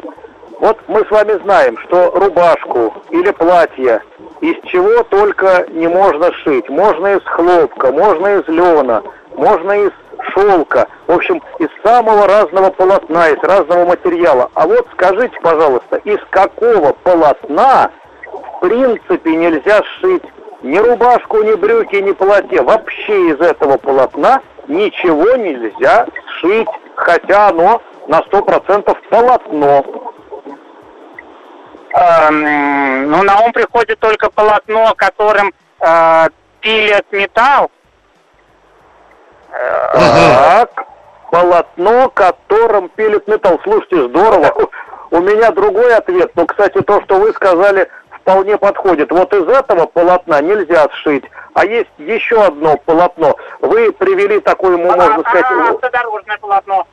Вот 0.60 0.78
мы 0.88 1.02
с 1.06 1.10
вами 1.10 1.32
знаем, 1.42 1.78
что 1.78 2.10
рубашку 2.10 2.92
или 3.08 3.30
платье 3.30 4.02
из 4.42 4.56
чего 4.66 5.02
только 5.04 5.64
не 5.70 5.88
можно 5.88 6.30
шить. 6.32 6.68
Можно 6.68 7.16
из 7.16 7.22
хлопка, 7.24 7.90
можно 7.90 8.38
из 8.38 8.46
лена, 8.46 9.02
можно 9.36 9.72
из 9.72 9.92
шелка. 10.34 10.86
В 11.06 11.12
общем, 11.12 11.42
из 11.58 11.68
самого 11.82 12.26
разного 12.26 12.70
полотна, 12.70 13.30
из 13.30 13.42
разного 13.42 13.86
материала. 13.86 14.50
А 14.52 14.66
вот 14.66 14.86
скажите, 14.92 15.34
пожалуйста, 15.40 15.96
из 16.04 16.20
какого 16.28 16.92
полотна 17.04 17.90
в 18.30 18.60
принципе 18.60 19.36
нельзя 19.36 19.82
сшить 19.82 20.24
ни 20.62 20.76
рубашку, 20.76 21.42
ни 21.42 21.54
брюки, 21.54 21.96
ни 21.96 22.12
платье. 22.12 22.60
Вообще 22.60 23.30
из 23.30 23.40
этого 23.40 23.78
полотна 23.78 24.42
ничего 24.68 25.36
нельзя 25.36 26.06
сшить, 26.26 26.68
хотя 26.96 27.48
оно 27.48 27.80
на 28.08 28.18
сто 28.24 28.42
процентов 28.42 29.00
полотно. 29.08 29.84
Эм, 31.92 33.10
ну, 33.10 33.22
на 33.22 33.40
ум 33.40 33.52
приходит 33.52 33.98
только 33.98 34.30
полотно, 34.30 34.94
которым 34.96 35.52
э, 35.80 36.28
пилят 36.60 37.06
металл. 37.10 37.70
Так, 39.50 40.84
полотно, 41.32 42.08
которым 42.10 42.88
пилит 42.90 43.26
металл. 43.26 43.58
Слушайте, 43.64 44.08
здорово. 44.08 44.54
У 45.10 45.20
меня 45.20 45.50
другой 45.50 45.94
ответ. 45.96 46.30
Но, 46.36 46.46
кстати, 46.46 46.80
то, 46.82 47.02
что 47.02 47.16
вы 47.16 47.32
сказали, 47.32 47.88
вполне 48.10 48.56
подходит. 48.56 49.10
Вот 49.10 49.32
из 49.34 49.48
этого 49.48 49.86
полотна 49.86 50.40
нельзя 50.40 50.88
сшить. 50.94 51.24
А 51.54 51.64
есть 51.64 51.90
еще 51.98 52.40
одно 52.44 52.76
полотно. 52.76 53.36
Вы 53.60 53.90
привели 53.92 54.38
такое, 54.40 54.76
ему, 54.76 54.84
можно 54.84 55.20
сказать... 55.20 55.44
А, 55.50 55.70
автодорожное 55.70 56.38
полотно. 56.38 56.86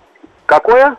Какое? 0.48 0.96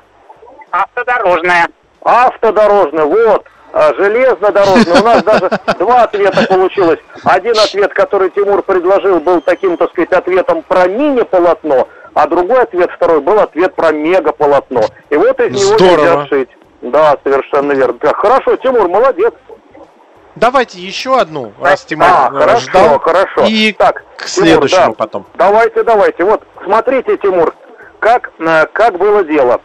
Автодорожное. 0.71 1.69
Автодорожное, 2.03 3.05
вот. 3.05 3.47
А, 3.73 3.93
Железнодорожное. 3.95 5.01
У 5.01 5.05
нас 5.05 5.23
даже 5.23 5.51
два 5.79 6.03
ответа 6.05 6.47
получилось. 6.49 6.99
Один 7.25 7.59
ответ, 7.59 7.93
который 7.93 8.31
Тимур 8.31 8.63
предложил, 8.63 9.21
был 9.21 9.41
таким, 9.41 9.77
так 9.77 9.91
сказать, 9.91 10.13
ответом 10.13 10.63
про 10.63 10.87
мини-полотно, 10.89 11.87
а 12.15 12.27
другой 12.27 12.63
ответ, 12.63 12.91
второй, 12.97 13.21
был 13.21 13.39
ответ 13.39 13.75
про 13.75 13.93
мегаполотно. 13.93 14.83
И 15.11 15.17
вот 15.17 15.39
из 15.41 15.53
него 15.55 15.77
Здорово. 15.79 15.97
нельзя 15.97 16.27
сшить. 16.27 16.49
Да, 16.81 17.17
совершенно 17.23 17.73
верно. 17.73 17.99
Так, 17.99 18.17
Хорошо, 18.17 18.57
Тимур, 18.57 18.89
молодец. 18.89 19.35
Давайте 20.37 20.79
еще 20.79 21.19
одну, 21.19 21.53
раз 21.61 21.85
Тимур 21.85 22.07
А, 22.09 22.31
хорошо, 22.31 22.61
ждал. 22.61 22.99
хорошо. 23.01 23.43
И 23.49 23.73
Так, 23.73 24.05
к 24.17 24.25
Тимур, 24.27 24.47
следующему 24.49 24.87
да. 24.91 24.93
потом. 24.97 25.27
Давайте, 25.35 25.83
давайте. 25.83 26.25
Вот, 26.25 26.43
смотрите, 26.65 27.17
Тимур, 27.17 27.55
как, 27.99 28.31
э, 28.39 28.67
как 28.73 28.97
было 28.99 29.25
дело. 29.25 29.61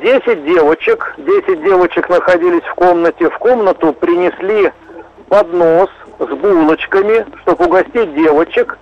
Э, 0.00 0.02
Десять 0.02 0.44
девочек, 0.44 1.14
десять 1.18 1.62
девочек 1.62 2.08
находились 2.08 2.62
в 2.62 2.74
комнате. 2.74 3.28
В 3.30 3.38
комнату 3.38 3.92
принесли 3.92 4.72
поднос 5.28 5.90
с 6.18 6.26
булочками, 6.26 7.26
чтобы 7.42 7.66
угостить 7.66 8.14
девочек. 8.14 8.78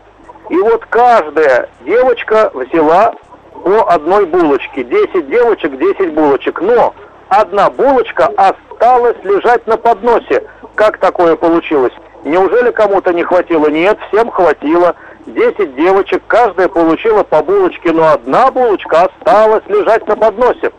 И 0.50 0.57
вот 0.57 0.85
каждая 0.87 1.68
девочка 1.85 2.50
взяла 2.55 3.14
по 3.52 3.90
одной 3.90 4.26
булочке. 4.26 4.85
Десять 4.85 5.29
девочек, 5.29 5.79
десять 5.79 6.12
булочек. 6.12 6.61
Но 6.61 6.94
одна 7.29 7.70
булочка 7.70 8.31
осталась 8.37 9.16
лежать 9.24 9.66
на 9.66 9.76
подносе. 9.76 10.44
Как 10.74 10.98
такое 10.98 11.37
получилось? 11.37 11.92
Неужели 12.24 12.70
кому-то 12.70 13.12
не 13.12 13.22
хватило? 13.22 13.68
Нет, 13.68 13.98
всем 14.09 14.31
хватило. 14.31 14.94
Десять 15.26 15.74
девочек, 15.74 16.22
каждая 16.26 16.68
получила 16.68 17.24
по 17.24 17.42
булочке, 17.42 17.90
но 17.92 18.12
одна 18.12 18.50
булочка 18.50 19.09
осталась 19.09 19.64
лежать 19.66 20.07
на 20.07 20.16
подносе. 20.16 20.70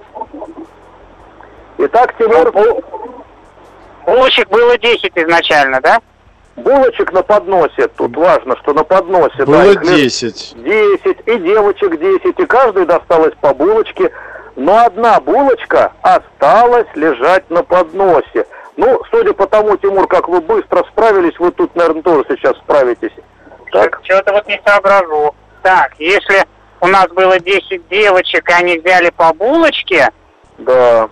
Итак, 1.79 2.15
Тимур, 2.17 2.51
Булочек 4.05 4.49
было 4.49 4.77
10 4.77 5.11
изначально, 5.15 5.81
да? 5.81 5.99
булочек 6.57 7.13
на 7.13 7.21
подносе. 7.21 7.87
Тут 7.95 8.15
важно, 8.17 8.57
что 8.57 8.73
на 8.73 8.83
подносе. 8.83 9.37
да, 9.39 9.45
Было 9.45 9.61
лежит 9.63 9.83
10. 9.83 10.55
10, 10.63 11.17
и 11.25 11.37
девочек 11.37 11.99
10, 11.99 12.39
и 12.39 12.45
каждой 12.45 12.85
досталось 12.85 13.33
по 13.39 13.53
булочке, 13.53 14.11
но 14.55 14.85
одна 14.85 15.19
булочка 15.19 15.93
осталась 16.01 16.87
лежать 16.95 17.49
на 17.49 17.63
подносе. 17.63 18.45
Ну, 18.75 18.99
судя 19.11 19.33
по 19.33 19.47
тому, 19.47 19.77
Тимур, 19.77 20.07
как 20.07 20.27
вы 20.27 20.41
быстро 20.41 20.83
справились, 20.91 21.37
вы 21.39 21.51
тут, 21.51 21.75
наверное, 21.75 22.01
тоже 22.01 22.25
сейчас 22.29 22.57
справитесь. 22.57 23.13
Так, 23.71 24.01
Чего-то 24.03 24.33
вот 24.33 24.47
не 24.47 24.59
соображу. 24.65 25.35
Так, 25.61 25.93
если 25.99 26.43
у 26.81 26.87
нас 26.87 27.07
было 27.09 27.39
10 27.39 27.87
девочек, 27.89 28.49
и 28.49 28.53
они 28.53 28.77
взяли 28.77 29.09
по 29.09 29.33
булочке, 29.33 30.09
да. 30.57 31.09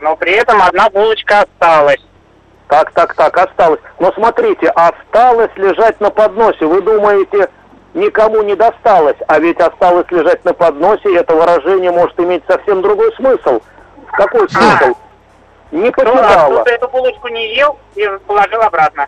но 0.00 0.16
при 0.16 0.32
этом 0.32 0.60
одна 0.62 0.90
булочка 0.90 1.40
осталась. 1.42 2.00
Так, 2.68 2.92
так, 2.92 3.14
так, 3.14 3.36
осталось. 3.36 3.80
Но 3.98 4.12
смотрите, 4.12 4.68
осталось 4.68 5.50
лежать 5.56 6.00
на 6.00 6.10
подносе. 6.10 6.64
Вы 6.64 6.80
думаете, 6.80 7.48
никому 7.92 8.42
не 8.42 8.56
досталось, 8.56 9.16
а 9.28 9.38
ведь 9.38 9.60
осталось 9.60 10.10
лежать 10.10 10.44
на 10.44 10.54
подносе, 10.54 11.12
и 11.12 11.16
это 11.16 11.34
выражение 11.34 11.92
может 11.92 12.18
иметь 12.18 12.42
совсем 12.48 12.82
другой 12.82 13.14
смысл. 13.14 13.60
Какой 14.12 14.48
смысл? 14.48 14.94
Не 15.70 15.92
Ну, 15.96 16.14
а 16.16 16.46
кто-то 16.46 16.70
эту 16.70 16.88
булочку 16.88 17.28
не 17.28 17.54
ел 17.54 17.76
и 17.96 18.08
положил 18.26 18.62
обратно. 18.62 19.06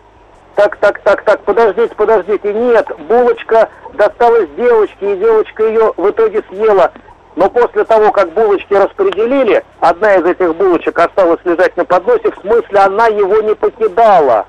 Так, 0.57 0.75
так, 0.77 0.99
так, 1.03 1.21
так, 1.23 1.39
подождите, 1.43 1.93
подождите. 1.93 2.51
Нет, 2.51 2.87
булочка 3.07 3.69
досталась 3.93 4.49
девочке, 4.57 5.13
и 5.13 5.17
девочка 5.17 5.63
ее 5.67 5.93
в 5.95 6.09
итоге 6.09 6.43
съела. 6.49 6.91
Но 7.35 7.47
после 7.47 7.83
того, 7.85 8.11
как 8.11 8.31
булочки 8.33 8.73
распределили, 8.73 9.63
одна 9.81 10.15
из 10.15 10.25
этих 10.25 10.55
булочек 10.55 10.97
осталась 10.97 11.39
лежать 11.43 11.77
на 11.77 11.85
подносе, 11.85 12.31
в 12.31 12.39
смысле 12.41 12.79
она 12.79 13.05
его 13.05 13.39
не 13.43 13.53
покидала. 13.53 14.47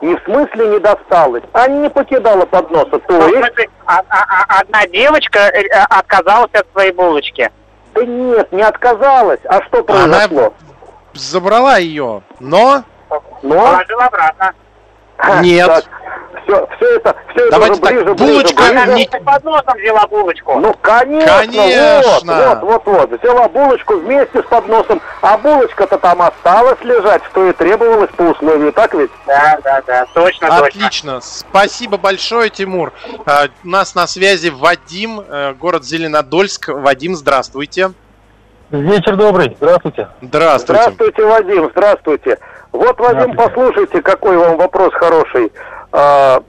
Не 0.00 0.14
в 0.14 0.22
смысле 0.22 0.68
не 0.68 0.78
досталась, 0.78 1.42
а 1.52 1.66
не 1.66 1.90
покидала 1.90 2.46
подноса. 2.46 3.00
То 3.00 3.02
Ну, 3.08 3.26
есть, 3.26 3.38
смысле, 3.48 3.68
а- 3.86 3.98
а- 4.08 4.26
а- 4.28 4.60
одна 4.60 4.86
девочка 4.86 5.40
э, 5.40 5.62
э, 5.62 5.84
отказалась 5.90 6.52
от 6.54 6.66
своей 6.72 6.92
булочки. 6.92 7.50
да 7.94 8.04
нет, 8.04 8.52
не 8.52 8.62
отказалась. 8.62 9.40
А 9.46 9.60
что 9.64 9.78
Она 9.88 10.20
произошло? 10.28 10.54
забрала 11.14 11.78
ее, 11.78 12.22
но 12.38 12.84
Но... 13.42 13.54
Положила 13.56 14.04
обратно. 14.04 14.52
Нет. 15.42 15.88
все, 16.44 16.68
все 16.76 16.96
это, 16.96 17.16
все 17.30 17.40
это 17.42 17.50
Давайте 17.50 17.72
уже 17.72 17.80
так, 17.82 17.92
ближе, 17.92 18.14
булочка 18.14 18.54
ближе, 18.56 18.70
Она 18.70 18.84
ближе. 18.84 18.86
не- 18.86 18.94
вместе 18.94 19.18
с 19.20 19.24
подносом 19.24 19.74
взяла 19.78 20.06
булочку. 20.06 20.60
Ну, 20.60 20.74
конечно, 20.80 21.38
Конечно. 21.38 22.34
Вот, 22.48 22.62
вот, 22.62 22.84
вот, 22.86 23.10
вот. 23.10 23.20
Взяла 23.22 23.48
булочку 23.48 23.94
вместе 23.98 24.42
с 24.42 24.46
подносом, 24.46 25.00
а 25.20 25.36
булочка-то 25.38 25.98
там 25.98 26.22
осталась 26.22 26.80
лежать, 26.82 27.22
что 27.30 27.46
и 27.46 27.52
требовалось 27.52 28.10
по 28.16 28.22
условию, 28.22 28.72
так 28.72 28.94
ведь? 28.94 29.10
Да, 29.26 29.58
да, 29.62 29.82
да, 29.86 30.06
точно, 30.14 30.48
точно. 30.48 30.66
Отлично. 30.66 31.20
Спасибо 31.20 31.98
большое, 31.98 32.48
Тимур. 32.50 32.92
А, 33.26 33.46
У 33.64 33.68
нас 33.68 33.94
на 33.94 34.06
связи 34.06 34.48
Вадим, 34.48 35.20
э, 35.20 35.52
город 35.54 35.84
Зеленодольск. 35.84 36.68
Вадим, 36.68 37.14
здравствуйте. 37.16 37.90
Вечер 38.70 39.16
добрый, 39.16 39.56
здравствуйте. 39.58 40.08
Здравствуйте. 40.20 40.82
Здравствуйте, 40.82 41.24
Вадим, 41.24 41.70
здравствуйте. 41.72 42.38
Вот, 42.72 42.98
Вадим, 43.00 43.34
послушайте, 43.34 44.02
какой 44.02 44.36
вам 44.36 44.56
вопрос 44.56 44.92
хороший. 44.94 45.52
А, 45.92 46.42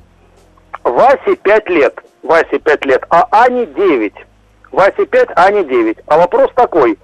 Васе 0.83 1.35
5 1.35 1.69
лет, 1.69 1.99
Васе 2.23 2.59
5 2.59 2.85
лет, 2.85 3.03
а 3.09 3.27
Ане 3.31 3.65
9. 3.65 4.13
Васе 4.71 5.05
5, 5.05 5.29
Ане 5.35 5.63
9. 5.63 5.97
А 6.07 6.17
вопрос 6.17 6.49
такой. 6.55 6.97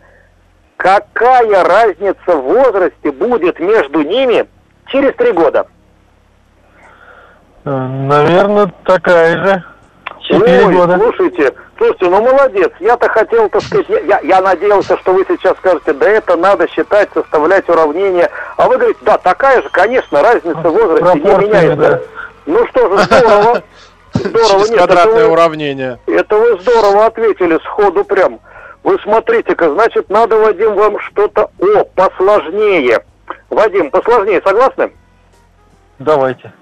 Какая 0.77 1.63
разница 1.63 2.35
в 2.35 2.41
возрасте 2.41 3.11
будет 3.11 3.59
между 3.59 4.01
ними 4.01 4.45
через 4.87 5.15
3 5.15 5.31
года? 5.31 5.67
Наверное, 7.63 8.71
такая 8.83 9.43
же. 9.43 9.63
Четыре 10.21 10.65
Ой, 10.65 10.73
года. 10.73 10.97
слушайте, 10.97 11.53
слушайте, 11.77 12.09
ну 12.09 12.21
молодец. 12.21 12.71
Я-то 12.79 13.07
хотел, 13.09 13.49
так 13.49 13.61
сказать, 13.63 13.87
я, 13.89 13.99
я- 13.99 14.19
я 14.23 14.41
надеялся, 14.41 14.97
что 14.97 15.13
вы 15.13 15.25
сейчас 15.27 15.57
скажете, 15.57 15.93
да 15.93 16.09
это 16.09 16.35
надо 16.35 16.67
считать, 16.67 17.09
составлять 17.13 17.67
уравнение. 17.69 18.29
А 18.57 18.67
вы 18.67 18.77
говорите, 18.77 18.99
да, 19.03 19.17
такая 19.17 19.61
же, 19.61 19.69
конечно, 19.69 20.21
разница 20.21 20.59
в 20.61 20.71
возрасте 20.71 21.19
не 21.19 21.45
меняется. 21.45 21.75
да. 21.75 21.99
Ну 22.45 22.65
что 22.67 22.89
же, 22.97 23.03
здорово. 23.03 23.63
Здорово, 24.13 24.47
Через 24.49 24.69
нет, 24.69 24.79
это 24.79 24.87
квадратное 24.87 25.25
вы- 25.25 25.31
уравнение. 25.33 25.99
это 26.07 26.37
вы 26.37 26.57
здорово 26.61 27.05
ответили 27.07 27.59
сходу 27.65 28.05
прям. 28.05 28.39
Вы 28.83 28.97
смотрите-ка, 28.99 29.69
значит, 29.73 30.09
надо, 30.09 30.37
Вадим, 30.37 30.73
вам 30.75 30.97
что-то, 30.99 31.49
о, 31.59 31.83
посложнее. 31.95 33.03
Вадим, 33.49 33.91
посложнее, 33.91 34.41
согласны? 34.45 34.93
Давайте. 35.99 36.53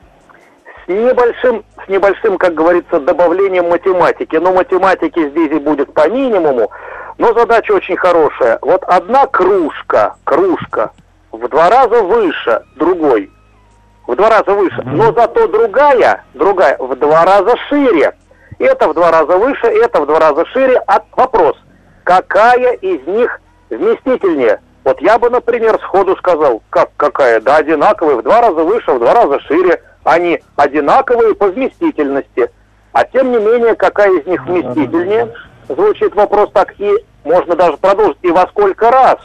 С 0.86 0.88
небольшим, 0.88 1.64
с 1.86 1.90
небольшим, 1.90 2.38
как 2.38 2.54
говорится, 2.54 3.00
добавлением 3.00 3.70
математики. 3.70 4.36
Но 4.36 4.54
математики 4.54 5.30
здесь 5.30 5.52
и 5.52 5.60
будет 5.60 5.94
по 5.94 6.10
минимуму, 6.10 6.72
но 7.18 7.34
задача 7.34 7.72
очень 7.72 7.98
хорошая. 7.98 8.60
Вот 8.62 8.84
одна 8.84 9.26
кружка, 9.28 10.16
кружка 10.24 10.92
в 11.32 11.48
два 11.48 11.70
раза 11.70 12.02
выше 12.04 12.64
другой, 12.76 13.32
в 14.08 14.16
два 14.16 14.30
раза 14.30 14.54
выше, 14.54 14.82
но 14.86 15.12
зато 15.14 15.48
другая, 15.48 16.24
другая 16.34 16.78
в 16.78 16.96
два 16.96 17.26
раза 17.26 17.56
шире. 17.70 18.14
Это 18.60 18.88
в 18.88 18.94
два 18.94 19.12
раза 19.12 19.38
выше, 19.38 19.68
это 19.68 20.02
в 20.02 20.06
два 20.06 20.20
раза 20.20 20.46
шире. 20.48 20.82
А 20.88 21.02
вопрос, 21.16 21.58
какая 22.04 22.74
из 22.74 23.06
них 23.08 23.40
вместительнее? 23.70 24.60
Вот 24.84 25.02
я 25.02 25.18
бы, 25.18 25.30
например, 25.30 25.80
сходу 25.80 26.16
сказал, 26.18 26.62
как 26.70 26.90
какая? 26.98 27.40
Да, 27.40 27.58
одинаковые, 27.58 28.18
в 28.18 28.24
два 28.24 28.42
раза 28.42 28.64
выше, 28.64 28.92
в 28.92 29.00
два 29.00 29.14
раза 29.14 29.40
шире. 29.42 29.82
Они 30.04 30.42
одинаковые 30.56 31.36
по 31.36 31.48
вместительности. 31.48 32.50
А 32.92 33.06
тем 33.06 33.32
не 33.32 33.38
менее, 33.38 33.76
какая 33.76 34.12
из 34.20 34.26
них 34.28 34.46
вместительнее? 34.46 35.34
Звучит 35.68 36.14
вопрос 36.16 36.50
так, 36.54 36.74
и 36.80 36.92
можно 37.24 37.56
даже 37.56 37.78
продолжить. 37.78 38.18
И 38.22 38.30
во 38.32 38.46
сколько 38.48 38.92
раз 38.92 39.18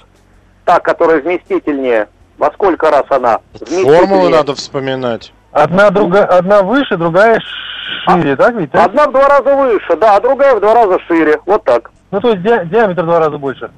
та, 0.65 0.79
которая 0.81 1.21
вместительнее, 1.21 2.09
во 2.39 2.51
сколько 2.53 2.91
раз 2.91 3.05
она 3.11 3.41
вместительнее? 3.55 3.97
Формулу 3.99 4.29
надо 4.29 4.55
вспоминать. 4.55 5.33
Одна, 5.53 5.91
друга, 5.91 6.25
одна 6.25 6.63
выше, 6.63 6.97
другая 6.97 7.41
шире, 8.05 8.37
так 8.37 8.55
ведь? 8.55 8.71
так? 8.71 8.87
Одна 8.87 9.07
в 9.07 9.13
два 9.13 9.29
раза 9.29 9.57
выше, 9.57 9.97
да, 9.97 10.17
а 10.17 10.21
другая 10.21 10.55
в 10.55 10.61
два 10.61 10.75
раза 10.75 10.99
шире. 11.01 11.41
Вот 11.47 11.65
так. 11.65 11.91
Ну, 12.11 12.21
то 12.21 12.29
есть 12.31 12.43
ди- 12.43 12.67
диаметр 12.71 13.03
в 13.03 13.07
два 13.07 13.19
раза 13.19 13.37
больше. 13.39 13.71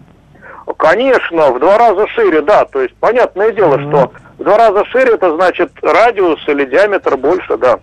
Конечно, 0.76 1.50
в 1.52 1.58
два 1.58 1.78
раза 1.78 2.06
шире, 2.08 2.42
да. 2.42 2.64
То 2.66 2.80
есть 2.82 2.94
понятное 2.96 3.52
дело, 3.52 3.76
Мгм. 3.76 3.88
что 3.90 4.12
в 4.29 4.29
два 4.40 4.56
раза 4.56 4.84
шире 4.86 5.14
это 5.14 5.34
значит 5.36 5.70
радиус 5.82 6.40
или 6.48 6.64
диаметр 6.64 7.16
больше, 7.16 7.56
да. 7.56 7.78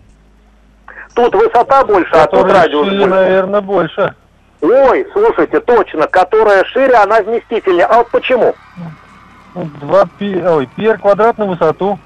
Тут 1.16 1.34
высота 1.36 1.84
больше, 1.86 2.12
а 2.14 2.26
тут 2.28 2.42
Которая 2.42 2.64
радиус 2.64 2.88
шире, 2.88 3.00
больше. 3.00 3.16
наверное, 3.16 3.62
больше. 3.62 4.16
Ой, 4.62 5.08
слушайте, 5.14 5.60
точно, 5.62 6.08
которая 6.08 6.64
шире, 6.66 6.96
она 6.96 7.22
вместительнее. 7.22 7.86
А 7.86 7.98
вот 8.00 8.10
почему? 8.10 8.56
Ну, 9.56 9.70
Два 9.82 10.06
пи... 10.20 10.44
Ой, 10.44 10.68
r 10.78 10.98
квадрат 10.98 11.38
на 11.38 11.46
высоту. 11.46 11.98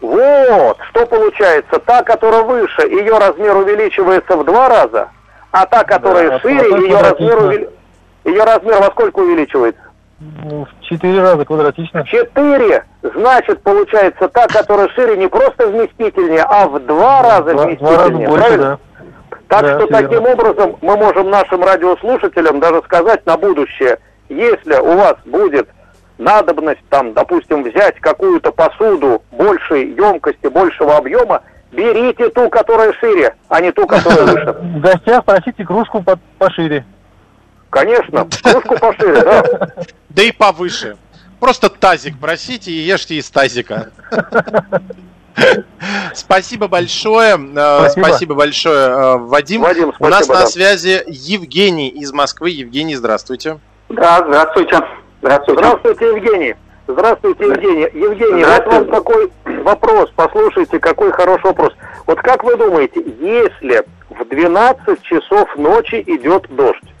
Вот, 0.00 0.78
что 0.90 1.06
получается, 1.06 1.78
та, 1.78 2.02
которая 2.02 2.42
выше, 2.42 2.82
ее 2.88 3.18
размер 3.18 3.56
увеличивается 3.56 4.36
в 4.36 4.44
два 4.44 4.68
раза, 4.68 5.08
а 5.52 5.64
та, 5.66 5.84
которая 5.84 6.30
Да, 6.30 6.40
шире, 6.40 6.68
ее 6.86 7.00
размер, 7.00 7.38
увели- 7.38 7.70
ее 8.24 8.42
размер 8.42 8.80
во 8.80 8.86
сколько 8.86 9.20
увеличивается? 9.20 9.80
Ну, 10.44 10.64
в 10.66 10.84
четыре 10.84 11.20
раза 11.20 11.44
квадратично. 11.44 12.04
Четыре. 12.04 12.84
Значит, 13.02 13.62
получается, 13.62 14.28
та, 14.28 14.46
которая 14.46 14.88
шире, 14.90 15.16
не 15.16 15.28
просто 15.28 15.66
вместительнее, 15.68 16.42
а 16.48 16.66
в 16.68 16.78
два 16.86 17.22
раза 17.22 17.52
Два, 17.52 17.64
два 17.64 17.64
раза 17.64 17.72
вместительнее. 18.12 18.28
больше, 18.28 18.42
правильно? 18.44 18.64
да. 18.64 18.78
Так 19.48 19.62
Да, 19.62 19.78
что 19.78 19.86
таким 19.88 20.10
верно. 20.24 20.30
образом 20.32 20.76
мы 20.80 20.96
можем 20.96 21.30
нашим 21.30 21.62
радиослушателям 21.62 22.60
даже 22.60 22.82
сказать 22.84 23.24
на 23.26 23.36
будущее, 23.36 23.98
если 24.28 24.74
у 24.80 24.96
вас 24.96 25.16
будет 25.26 25.68
надобность, 26.18 26.82
там, 26.88 27.12
допустим, 27.12 27.62
взять 27.64 27.96
какую-то 28.00 28.52
посуду 28.52 29.22
большей 29.32 29.90
емкости, 29.94 30.46
большего 30.46 30.96
объема, 30.96 31.42
берите 31.72 32.28
ту, 32.30 32.48
которая 32.48 32.92
шире, 32.94 33.34
а 33.48 33.60
не 33.60 33.72
ту, 33.72 33.86
которая 33.86 34.24
выше. 34.26 34.52
В 34.52 34.80
гостях 34.80 35.24
просите 35.24 35.64
кружку 35.64 36.02
по- 36.02 36.18
пошире. 36.38 36.84
Конечно, 37.72 38.28
кружку 38.42 38.78
пошире, 38.78 39.22
да. 39.22 39.42
Да 40.10 40.22
и 40.22 40.30
повыше. 40.30 40.98
Просто 41.40 41.70
тазик 41.70 42.18
просите 42.20 42.70
и 42.70 42.74
ешьте 42.74 43.14
из 43.14 43.30
тазика. 43.30 43.88
Спасибо 46.14 46.68
большое. 46.68 47.36
э, 47.36 47.88
Спасибо. 47.88 48.04
Спасибо 48.04 48.34
большое, 48.34 48.88
э, 48.88 49.16
Вадим. 49.16 49.64
У 49.98 50.08
нас 50.08 50.28
на 50.28 50.46
связи 50.46 51.02
Евгений 51.06 51.88
из 51.88 52.12
Москвы. 52.12 52.50
Евгений, 52.50 52.94
здравствуйте. 52.94 53.58
Да, 53.88 54.18
здравствуйте. 54.18 54.78
Здравствуйте. 55.22 55.62
Здравствуйте, 55.62 56.06
Евгений. 56.08 56.54
Здравствуйте, 56.86 57.44
Евгений. 57.44 57.88
Евгений, 57.94 58.44
вот 58.44 58.44
Здравствуйте. 58.44 58.76
вам 58.76 58.90
такой 58.90 59.32
вопрос. 59.62 60.10
Послушайте, 60.14 60.78
какой 60.78 61.10
хороший 61.12 61.44
вопрос. 61.46 61.72
Вот 62.06 62.18
как 62.18 62.44
вы 62.44 62.54
думаете, 62.58 63.02
если 63.18 63.82
в 64.10 64.28
12 64.28 65.02
часов 65.02 65.48
ночи 65.56 66.04
идет 66.06 66.54
дождь, 66.54 66.91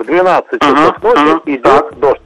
в 0.00 0.04
12 0.04 0.52
Мгм, 0.62 0.76
часов 0.76 1.02
ночи 1.02 1.20
мгм, 1.20 1.42
идет 1.44 1.62
так. 1.62 1.98
дождь, 1.98 2.22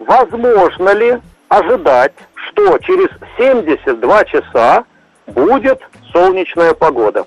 возможно 0.00 0.90
ли 0.94 1.18
ожидать, 1.48 2.12
что 2.48 2.76
через 2.78 3.08
72 3.38 4.24
часа 4.24 4.84
будет 5.28 5.80
солнечная 6.12 6.74
погода? 6.74 7.24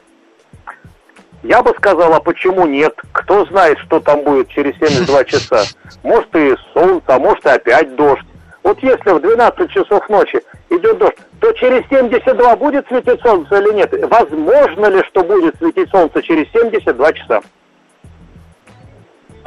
Я 1.43 1.63
бы 1.63 1.73
сказал, 1.77 2.13
а 2.13 2.19
почему 2.19 2.65
нет? 2.67 2.99
Кто 3.13 3.45
знает, 3.45 3.77
что 3.79 4.01
там 4.01 4.23
будет 4.23 4.49
через 4.49 4.75
72 4.77 5.23
часа? 5.23 5.63
Может 6.03 6.35
и 6.35 6.55
солнце, 6.73 7.05
а 7.07 7.19
может 7.19 7.45
и 7.45 7.49
опять 7.49 7.95
дождь. 7.95 8.25
Вот 8.63 8.79
если 8.83 9.11
в 9.11 9.21
12 9.21 9.71
часов 9.71 10.09
ночи 10.09 10.41
идет 10.69 10.97
дождь, 10.97 11.15
то 11.39 11.53
через 11.53 11.87
72 11.87 12.55
будет 12.57 12.85
светить 12.89 13.21
солнце 13.21 13.61
или 13.61 13.73
нет? 13.75 13.93
Возможно 14.09 14.87
ли, 14.87 15.01
что 15.03 15.23
будет 15.23 15.55
светить 15.57 15.89
солнце 15.91 16.21
через 16.21 16.51
72 16.51 17.13
часа? 17.13 17.41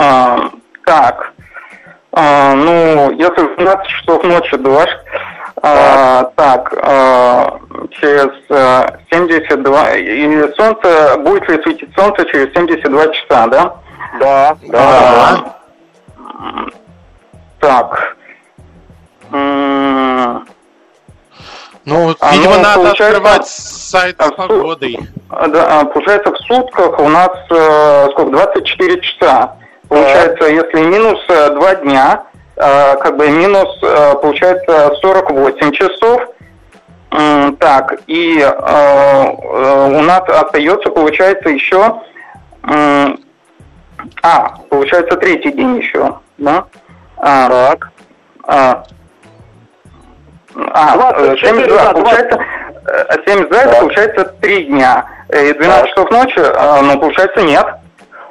А, 0.01 0.51
так. 0.87 1.33
А, 2.13 2.55
ну, 2.55 3.11
если 3.13 3.43
в 3.43 3.57
12 3.57 3.87
часов 3.87 4.25
ночи 4.25 4.57
дождь, 4.57 4.97
а, 5.63 6.25
так, 6.37 6.73
а, 6.83 7.59
через 7.91 8.31
а, 8.49 8.99
72... 9.13 9.91
И 9.97 10.55
солнце... 10.57 11.17
Будет 11.19 11.49
ли 11.51 11.63
светить 11.63 11.91
солнце 11.95 12.25
через 12.25 12.53
72 12.55 13.09
часа, 13.09 13.47
да? 13.47 13.75
Да, 14.19 14.57
Да. 14.69 15.55
М, 16.41 16.73
Так. 17.61 18.17
Ну, 21.85 22.15
А, 22.21 22.33
видимо, 22.33 22.57
ну, 22.57 22.63
надо 22.63 22.91
открывать 22.91 23.47
сайт 23.47 24.17
а, 24.19 24.27
с 24.29 24.33
погодой. 24.33 24.99
а, 25.29 25.47
Да, 25.49 25.81
а, 25.81 25.85
получается, 25.85 26.31
в 26.33 26.39
сутках 26.39 26.99
у 26.99 27.09
нас 27.09 27.31
э, 27.51 28.09
сколько? 28.13 28.31
24 28.31 29.01
часа. 29.01 29.57
Получается, 29.91 30.45
если 30.47 30.83
минус 30.83 31.19
э, 31.29 31.51
2 31.51 31.75
дня, 31.77 32.23
э, 32.57 32.97
как 32.99 33.17
бы 33.17 33.29
минус, 33.29 33.69
э, 33.83 34.15
получается, 34.23 34.95
48 35.03 35.73
часов. 35.73 36.23
Так, 37.59 37.95
и 38.07 38.39
э, 38.39 38.45
э, 38.45 39.87
у 39.89 40.01
нас 40.03 40.23
остается, 40.29 40.91
получается, 40.91 41.49
еще... 41.49 42.01
А, 44.23 44.55
получается, 44.71 45.17
третий 45.17 45.51
день 45.51 45.79
еще, 45.79 46.15
да? 46.39 46.65
А, 47.17 47.49
Так. 47.49 47.91
а, 48.45 48.85
а, 50.73 50.97
24, 51.15 51.37
72, 51.53 51.77
да, 51.77 51.93
получается, 51.93 52.39
э, 52.87 53.17
72 53.27 53.59
это 53.59 53.81
получается 53.81 54.25
3 54.41 54.65
дня. 54.65 55.05
Э, 55.31 55.51
И 55.51 55.53
12 55.53 55.91
часов 55.91 56.11
ночи, 56.11 56.39
э, 56.39 56.81
ну, 56.83 56.99
получается, 56.99 57.43
нет. 57.43 57.67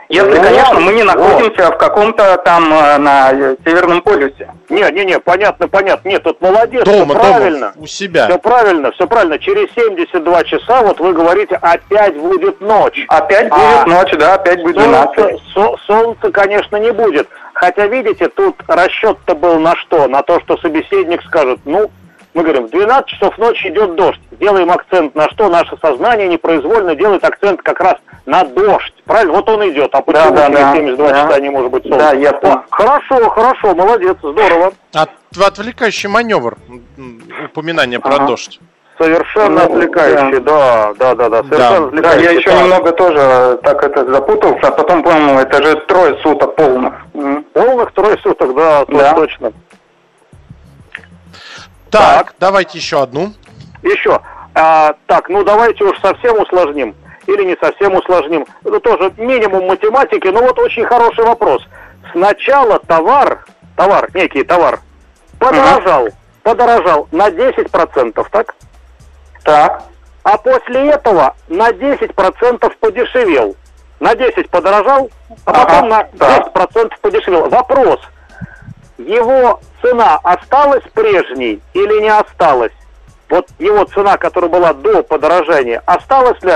Если, 0.09 0.27
Вот, 0.27 0.41
конечно, 0.41 0.79
мы 0.79 0.93
не 0.93 1.03
вот. 1.03 1.15
находимся 1.15 1.71
в 1.71 1.77
каком-то 1.77 2.37
там 2.37 2.73
э, 2.73 2.97
на 2.97 3.29
Северном 3.63 4.01
полюсе. 4.01 4.49
Не, 4.69 4.81
не, 4.91 5.05
не, 5.05 5.19
понятно, 5.19 5.67
понятно. 5.67 6.09
Нет, 6.09 6.23
тут 6.23 6.41
молодец, 6.41 6.83
Дома, 6.83 7.13
всё 7.13 7.19
правильно. 7.23 7.59
дома, 7.59 7.73
у 7.77 7.85
себя. 7.85 8.25
Все 8.27 8.39
правильно, 8.39 8.91
все 8.91 9.05
правильно. 9.05 9.37
Через 9.37 9.71
72 9.75 10.43
часа, 10.45 10.81
вот 10.81 10.99
вы 10.99 11.13
говорите, 11.13 11.59
опять 11.61 12.15
будет 12.17 12.59
ночь. 12.59 13.05
Опять 13.07 13.49
А, 13.51 13.83
будет 13.83 13.87
ночь, 13.95 14.11
да, 14.17 14.33
опять 14.33 14.63
будет 14.63 14.77
12. 14.77 15.15
Солнца, 15.15 15.43
со- 15.53 15.77
солнца, 15.85 16.31
конечно, 16.31 16.77
не 16.77 16.91
будет. 16.91 17.27
Хотя, 17.53 17.85
видите, 17.85 18.29
тут 18.29 18.55
расчет-то 18.67 19.35
был 19.35 19.59
на 19.59 19.75
что? 19.75 20.07
На 20.07 20.23
то, 20.23 20.39
что 20.39 20.57
собеседник 20.57 21.21
скажет, 21.23 21.59
ну, 21.65 21.91
мы 22.33 22.43
говорим, 22.43 22.67
в 22.67 22.69
12 22.71 23.07
часов 23.07 23.37
ночи 23.37 23.67
идет 23.67 23.95
дождь. 23.95 24.19
Делаем 24.39 24.71
акцент 24.71 25.15
на 25.15 25.29
что? 25.29 25.49
Наше 25.49 25.75
сознание 25.81 26.27
непроизвольно 26.27 26.95
делает 26.95 27.23
акцент 27.23 27.61
как 27.63 27.79
раз 27.79 27.95
на 28.25 28.43
дождь. 28.43 28.93
Правильно? 29.05 29.33
Вот 29.33 29.49
он 29.49 29.67
идет. 29.69 29.93
А 29.93 30.01
почему 30.01 30.35
да, 30.35 30.47
через 30.47 30.59
да, 30.59 30.73
72 30.73 31.07
да. 31.07 31.13
часа 31.27 31.39
не 31.39 31.49
может 31.49 31.71
быть 31.71 31.83
солнца? 31.83 31.99
Да, 31.99 32.13
ясно. 32.13 32.53
О, 32.53 32.63
Хорошо, 32.69 33.29
хорошо, 33.29 33.75
молодец, 33.75 34.17
здорово. 34.21 34.73
От- 34.93 35.09
отвлекающий 35.41 36.09
маневр. 36.09 36.57
Упоминание 37.45 37.99
про 37.99 38.15
Ага. 38.15 38.27
дождь. 38.27 38.59
Совершенно 38.99 39.61
Ну, 39.61 39.63
отвлекающий, 39.63 40.39
да, 40.41 40.93
да, 40.99 41.15
да, 41.15 41.29
да, 41.29 41.43
совершенно 41.43 41.57
Да, 41.69 41.75
я 41.77 41.85
отвлекающий. 41.87 42.37
еще 42.39 42.49
Так. 42.49 42.61
немного 42.63 42.91
тоже 42.91 43.59
так 43.63 43.81
это 43.83 44.05
запутался, 44.11 44.67
а 44.67 44.71
потом 44.71 45.03
понял, 45.03 45.39
это 45.39 45.63
же 45.63 45.75
трое 45.87 46.17
суток 46.21 46.55
полных. 46.55 46.93
Полных 47.53 47.93
трое 47.93 48.17
суток, 48.17 48.53
да, 48.55 48.83
Да. 48.89 49.13
точно. 49.13 49.53
Так, 51.91 52.34
давайте 52.39 52.78
еще 52.78 53.02
одну. 53.02 53.34
Еще. 53.84 54.19
А, 54.56 54.93
так, 55.08 55.30
ну 55.30 55.43
давайте 55.43 55.84
уж 55.84 55.99
совсем 55.99 56.39
усложним. 56.39 56.95
Или 57.28 57.43
не 57.45 57.56
совсем 57.62 57.93
усложним. 57.95 58.45
Это 58.63 58.80
тоже 58.80 59.13
минимум 59.17 59.67
математики, 59.67 60.28
но 60.28 60.41
вот 60.41 60.58
очень 60.60 60.86
хороший 60.86 61.23
вопрос. 61.23 61.65
Сначала 62.12 62.80
товар, 62.80 63.45
товар, 63.75 64.10
некий 64.15 64.43
товар, 64.43 64.80
подорожал, 65.38 66.08
подорожал 66.43 67.08
на 67.12 67.30
10%, 67.30 68.25
так? 68.32 68.56
Так, 69.43 69.84
А 70.23 70.38
после 70.38 70.89
этого 70.89 71.36
на 71.47 71.69
10% 71.69 72.73
подешевел. 72.80 73.56
На 73.99 74.15
10 74.15 74.49
подорожал, 74.49 75.10
а 75.45 75.52
Ага, 75.52 75.65
потом 75.65 75.89
на 75.89 76.08
да. 76.13 76.39
10% 76.56 76.93
подешевел. 77.02 77.49
Вопрос. 77.49 77.99
Его 78.99 79.62
цена 79.81 80.19
осталась 80.23 80.83
прежней 80.93 81.62
или 81.73 82.01
не 82.01 82.09
осталась? 82.09 82.73
Вот 83.29 83.47
его 83.57 83.85
цена, 83.85 84.17
которая 84.17 84.49
была 84.49 84.73
до 84.73 85.03
подорожания, 85.03 85.81
осталась 85.85 86.41
ли 86.43 86.55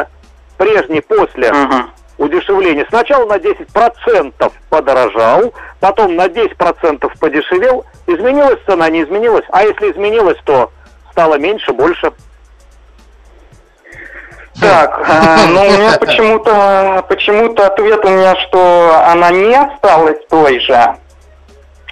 прежней 0.58 1.00
после 1.00 1.54
Мгм. 1.54 1.90
удешевление. 2.18 2.86
Сначала 2.90 3.26
на 3.28 3.40
10% 3.40 4.52
подорожал, 4.70 5.54
потом 5.80 6.18
на 6.18 6.28
10% 6.28 7.18
подешевел. 7.20 7.86
Изменилась 8.08 8.60
цена, 8.66 8.90
не 8.90 9.04
изменилась? 9.04 9.46
А 9.50 9.64
если 9.64 9.92
изменилась, 9.92 10.38
то 10.44 10.70
стало 11.12 11.36
меньше, 11.36 11.72
больше. 11.72 12.12
Так, 14.60 15.02
а, 15.08 15.48
ну 15.48 15.62
у 15.62 15.72
меня 15.72 15.98
почему-то 15.98 17.06
почему-то 17.08 17.68
ответ 17.68 18.04
у 18.04 18.10
меня, 18.10 18.36
что 18.36 19.02
она 19.08 19.32
не 19.32 19.56
осталась 19.56 20.18
той 20.30 20.60
же. 20.60 20.96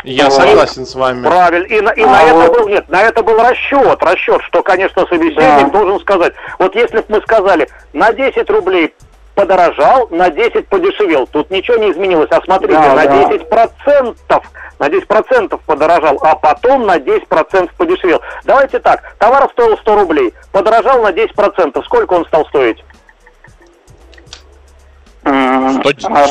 Я 0.03 0.25
Вот. 0.25 0.33
согласен 0.33 0.85
с 0.85 0.95
вами. 0.95 1.23
Правильно. 1.23 1.65
И 1.67 1.81
на, 1.81 1.89
и 1.91 2.01
А 2.03 2.07
на 2.07 2.23
это 2.23 2.35
вот- 2.35 2.57
был, 2.59 2.67
нет, 2.69 2.89
на 2.89 3.01
это 3.03 3.21
был 3.23 3.37
расчет, 3.39 4.01
расчет, 4.01 4.41
что, 4.43 4.63
конечно, 4.63 5.05
собеседник 5.07 5.37
Да. 5.65 5.69
должен 5.69 5.99
сказать. 5.99 6.33
Вот 6.59 6.75
если 6.75 6.97
бы 6.99 7.05
мы 7.09 7.21
сказали, 7.21 7.69
на 7.93 8.11
10 8.11 8.49
рублей 8.49 8.93
подорожал, 9.35 10.07
на 10.09 10.29
10 10.29 10.67
подешевел, 10.67 11.27
тут 11.27 11.51
ничего 11.51 11.77
не 11.77 11.91
изменилось. 11.91 12.29
А 12.31 12.41
смотрите, 12.41 12.73
Да, 12.73 12.93
на 12.95 13.05
да. 13.05 13.25
10 13.29 13.47
процентов, 13.49 14.43
на 14.79 14.89
10 14.89 15.07
процентов 15.07 15.61
подорожал, 15.65 16.17
а 16.21 16.35
потом 16.35 16.85
на 16.87 16.99
10 16.99 17.27
процентов 17.27 17.75
подешевел. 17.75 18.21
Давайте 18.43 18.79
так, 18.79 19.15
товар 19.19 19.47
стоил 19.51 19.77
100 19.77 19.95
рублей, 19.95 20.33
подорожал 20.51 21.01
на 21.03 21.11
10 21.11 21.35
процентов, 21.35 21.85
сколько 21.85 22.13
он 22.13 22.25
стал 22.25 22.45
стоить? 22.47 22.83
М, 25.23 25.79
Сто- 25.83 26.07
а 26.11 26.27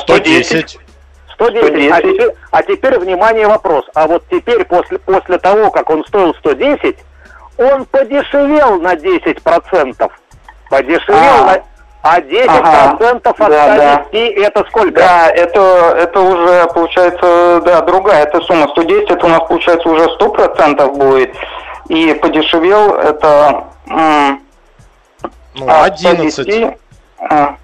110. 1.40 1.66
110. 1.66 1.90
А 1.90 1.96
110. 1.96 2.14
теперь, 2.14 2.34
а 2.50 2.62
теперь, 2.62 2.98
внимание, 2.98 3.46
вопрос. 3.46 3.86
А 3.94 4.06
вот 4.06 4.24
теперь, 4.30 4.64
после, 4.64 4.98
после 4.98 5.38
того, 5.38 5.70
как 5.70 5.88
он 5.90 6.04
стоил 6.04 6.34
110, 6.34 6.96
он 7.58 7.84
подешевел 7.86 8.80
на 8.80 8.94
10%. 8.94 10.10
Подешевел 10.68 11.18
А. 11.18 11.44
на... 11.46 11.62
А 12.02 12.18
10% 12.18 12.46
Ага. 12.48 12.92
от 12.92 13.38
Да, 13.38 13.76
да. 13.76 14.04
110 14.08 14.38
это 14.38 14.64
сколько? 14.70 14.92
Да, 14.92 15.28
это, 15.28 15.60
это 15.98 16.20
уже 16.20 16.66
получается, 16.72 17.60
да, 17.62 17.82
другая 17.82 18.24
эта 18.24 18.40
сумма. 18.40 18.68
110 18.68 19.10
это 19.10 19.26
у 19.26 19.28
нас 19.28 19.40
получается 19.46 19.88
уже 19.88 20.04
100% 20.18 20.92
будет. 20.96 21.34
И 21.88 22.14
подешевел 22.14 22.94
это... 22.94 23.64
Ну, 25.54 25.68
от 25.68 25.92
11. 25.92 26.32
110, 26.32 26.76
а, 27.18 27.56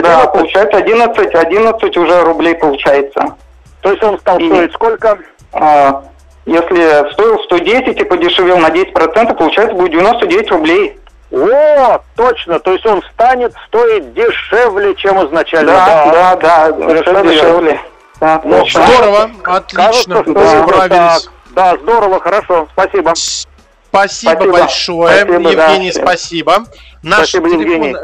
Да, 0.00 0.22
11. 0.22 0.32
получается 0.32 0.76
11, 0.78 1.34
11 1.34 1.96
уже 1.96 2.22
рублей 2.22 2.54
получается. 2.54 3.34
То 3.80 3.90
есть 3.90 4.02
он 4.04 4.18
стал 4.20 4.38
И- 4.38 4.48
стоить 4.48 4.72
сколько? 4.72 5.18
А, 5.52 6.04
Если 6.46 7.12
стоил 7.12 7.38
110 7.44 8.00
и 8.00 8.04
подешевел 8.04 8.58
на 8.58 8.70
10%, 8.70 9.36
получается 9.36 9.74
будет 9.74 9.92
99 9.92 10.50
рублей. 10.50 10.98
О, 11.32 11.98
точно. 12.16 12.58
То 12.60 12.72
есть 12.72 12.84
он 12.86 13.02
станет 13.12 13.52
стоить 13.68 14.14
дешевле, 14.14 14.94
чем 14.96 15.24
изначально. 15.26 15.72
Да, 15.72 16.06
да, 16.06 16.36
да, 16.36 16.66
Совершенно 16.88 17.22
дешевле. 17.22 17.34
дешевле. 17.36 17.80
Да, 18.20 18.40
Ну, 18.44 18.58
точно. 18.60 18.86
Здорово, 18.86 19.30
Кажется, 19.42 19.80
отлично, 19.82 20.22
что 20.22 20.32
да, 20.34 20.62
справились. 20.62 20.88
так. 21.24 21.32
Да, 21.54 21.76
здорово, 21.82 22.20
хорошо, 22.20 22.68
спасибо. 22.72 23.12
Спасибо, 23.14 24.30
Спасибо. 24.30 24.52
большое, 24.52 25.18
Спасибо, 25.24 25.38
да. 25.54 25.66
Евгений, 25.66 25.92
спасибо. 25.92 26.52
Наш 27.02 27.18
Спасибо, 27.28 27.48
телефон 27.50 27.60
Евгений. 27.72 27.96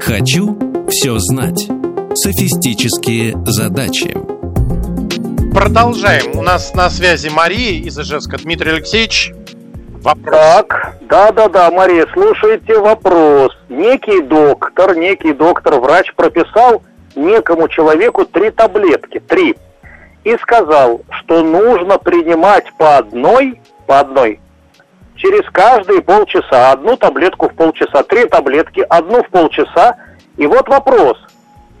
Хочу 0.00 0.56
все 0.88 1.18
знать. 1.18 1.66
Софистические 2.14 3.34
задачи. 3.46 4.14
Продолжаем. 5.54 6.38
У 6.38 6.42
нас 6.42 6.74
на 6.74 6.90
связи 6.90 7.30
Мария 7.30 7.82
из 7.82 7.98
Ижевска. 7.98 8.36
Дмитрий 8.36 8.72
Алексеевич, 8.72 9.32
вопрос. 10.02 10.34
Так, 10.34 10.98
да-да-да, 11.02 11.70
Мария, 11.70 12.06
слушайте 12.12 12.78
вопрос. 12.78 13.56
Некий 13.70 14.20
доктор, 14.20 14.94
некий 14.94 15.32
доктор, 15.32 15.80
врач 15.80 16.12
прописал 16.14 16.82
некому 17.16 17.68
человеку 17.68 18.26
три 18.26 18.50
таблетки, 18.50 19.18
три, 19.18 19.56
и 20.24 20.36
сказал, 20.36 21.00
что 21.18 21.42
нужно 21.42 21.96
принимать 21.96 22.70
по 22.76 22.98
одной, 22.98 23.58
по 23.86 24.00
одной, 24.00 24.38
через 25.16 25.48
каждые 25.50 26.02
полчаса, 26.02 26.72
одну 26.72 26.98
таблетку 26.98 27.48
в 27.48 27.54
полчаса, 27.54 28.02
три 28.02 28.26
таблетки, 28.26 28.84
одну 28.88 29.22
в 29.22 29.30
полчаса. 29.30 29.96
И 30.36 30.46
вот 30.46 30.68
вопрос, 30.68 31.16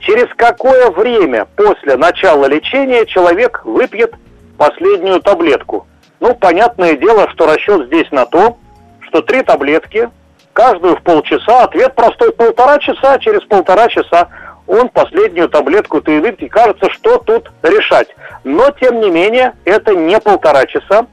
через 0.02 0.28
какое 0.36 0.90
время 0.90 1.46
после 1.56 1.96
начала 1.96 2.46
лечения 2.46 3.06
человек 3.06 3.62
выпьет 3.64 4.14
последнюю 4.58 5.20
таблетку? 5.20 5.86
Ну, 6.20 6.34
понятное 6.34 6.96
дело, 6.96 7.28
что 7.30 7.46
расчет 7.46 7.86
здесь 7.86 8.10
на 8.10 8.26
то, 8.26 8.58
что 9.00 9.22
три 9.22 9.42
таблетки, 9.42 10.10
каждую 10.52 10.96
в 10.96 11.02
полчаса, 11.02 11.64
ответ 11.64 11.94
простой, 11.94 12.32
полтора 12.32 12.78
часа, 12.78 13.18
через 13.18 13.42
полтора 13.42 13.88
часа 13.88 14.28
он 14.66 14.88
последнюю 14.88 15.48
таблетку-то 15.48 16.10
и 16.12 16.18
выпьет. 16.18 16.42
И 16.42 16.48
кажется, 16.48 16.88
что 16.90 17.18
тут 17.18 17.50
решать. 17.62 18.08
Но, 18.44 18.70
тем 18.70 19.00
не 19.00 19.10
менее, 19.10 19.54
это 19.64 19.94
не 19.94 20.18
полтора 20.20 20.66
часа, 20.66 21.06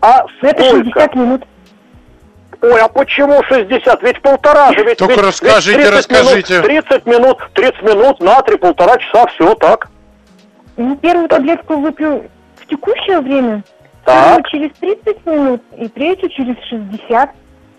а 0.00 0.24
Это 0.40 0.62
сколько? 0.64 0.84
60 0.84 1.14
минут. 1.14 1.44
Ой, 2.62 2.80
а 2.80 2.88
почему 2.88 3.42
60? 3.44 4.02
Ведь 4.02 4.20
полтора 4.20 4.72
же. 4.72 4.84
Ведь, 4.84 4.98
Только 4.98 5.14
ведь- 5.14 5.24
расскажите, 5.24 5.78
ведь 5.78 5.86
30 5.88 6.10
расскажите. 6.10 6.54
Минут, 6.54 6.66
30 6.66 7.06
минут, 7.06 7.38
30 7.54 7.82
минут 7.82 8.20
на 8.20 8.42
три, 8.42 8.56
полтора 8.58 8.98
часа, 8.98 9.26
все 9.28 9.54
так. 9.54 9.88
Ну, 10.76 10.96
первую 10.96 11.28
таблетку 11.28 11.76
выпью 11.76 12.28
в 12.56 12.66
текущее 12.66 13.20
время, 13.20 13.62
Так. 14.04 14.16
вторую 14.18 14.42
через 14.50 14.70
30 14.78 15.26
минут 15.26 15.62
и 15.76 15.88
третью 15.88 16.28
через 16.30 16.56
60. 16.68 17.30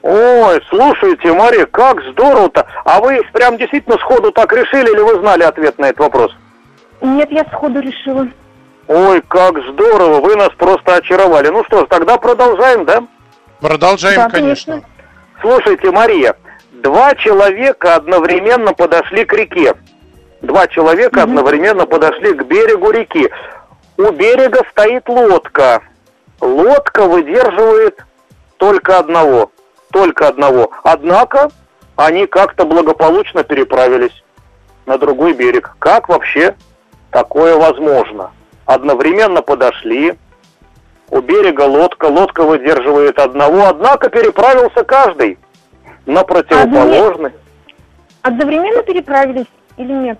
Ой, 0.03 0.61
слушайте, 0.69 1.31
Мария, 1.31 1.67
как 1.67 2.01
здорово-то. 2.11 2.65
А 2.85 2.99
вы 3.01 3.21
прям 3.33 3.57
действительно 3.57 3.97
сходу 3.99 4.31
так 4.31 4.51
решили 4.51 4.91
или 4.91 4.99
вы 4.99 5.19
знали 5.19 5.43
ответ 5.43 5.77
на 5.77 5.85
этот 5.85 5.99
вопрос? 5.99 6.31
Нет, 7.01 7.31
я 7.31 7.45
сходу 7.51 7.79
решила. 7.81 8.27
Ой, 8.87 9.21
как 9.27 9.59
здорово, 9.73 10.19
вы 10.21 10.35
нас 10.35 10.49
просто 10.57 10.95
очаровали. 10.95 11.49
Ну 11.49 11.63
что 11.65 11.81
ж, 11.81 11.87
тогда 11.87 12.17
продолжаем, 12.17 12.83
да? 12.85 13.03
Продолжаем, 13.61 14.15
Да, 14.17 14.29
конечно. 14.29 14.73
конечно. 14.73 14.89
Слушайте, 15.41 15.91
Мария, 15.91 16.35
два 16.71 17.13
человека 17.15 17.95
одновременно 17.95 18.73
подошли 18.73 19.23
к 19.25 19.33
реке. 19.33 19.75
Два 20.41 20.67
человека 20.67 21.23
одновременно 21.23 21.85
подошли 21.85 22.33
к 22.33 22.43
берегу 22.45 22.89
реки. 22.91 23.29
У 23.97 24.11
берега 24.11 24.61
стоит 24.71 25.07
лодка. 25.07 25.81
Лодка 26.39 27.03
выдерживает 27.05 28.03
только 28.57 28.97
одного. 28.97 29.51
Только 29.91 30.27
одного. 30.27 30.71
Однако 30.83 31.51
они 31.95 32.25
как-то 32.25 32.65
благополучно 32.65 33.43
переправились 33.43 34.23
на 34.87 34.97
другой 34.97 35.33
берег. 35.33 35.75
Как 35.77 36.09
вообще 36.09 36.55
такое 37.11 37.55
возможно? 37.55 38.31
Одновременно 38.65 39.43
подошли, 39.43 40.17
у 41.11 41.19
берега 41.21 41.63
лодка, 41.63 42.05
лодка 42.05 42.43
выдерживает 42.43 43.19
одного, 43.19 43.67
однако 43.67 44.09
переправился 44.09 44.83
каждый 44.83 45.37
на 46.05 46.23
противоположный. 46.23 47.31
Одновременно 48.21 48.81
переправились 48.81 49.47
или 49.77 49.91
нет? 49.91 50.19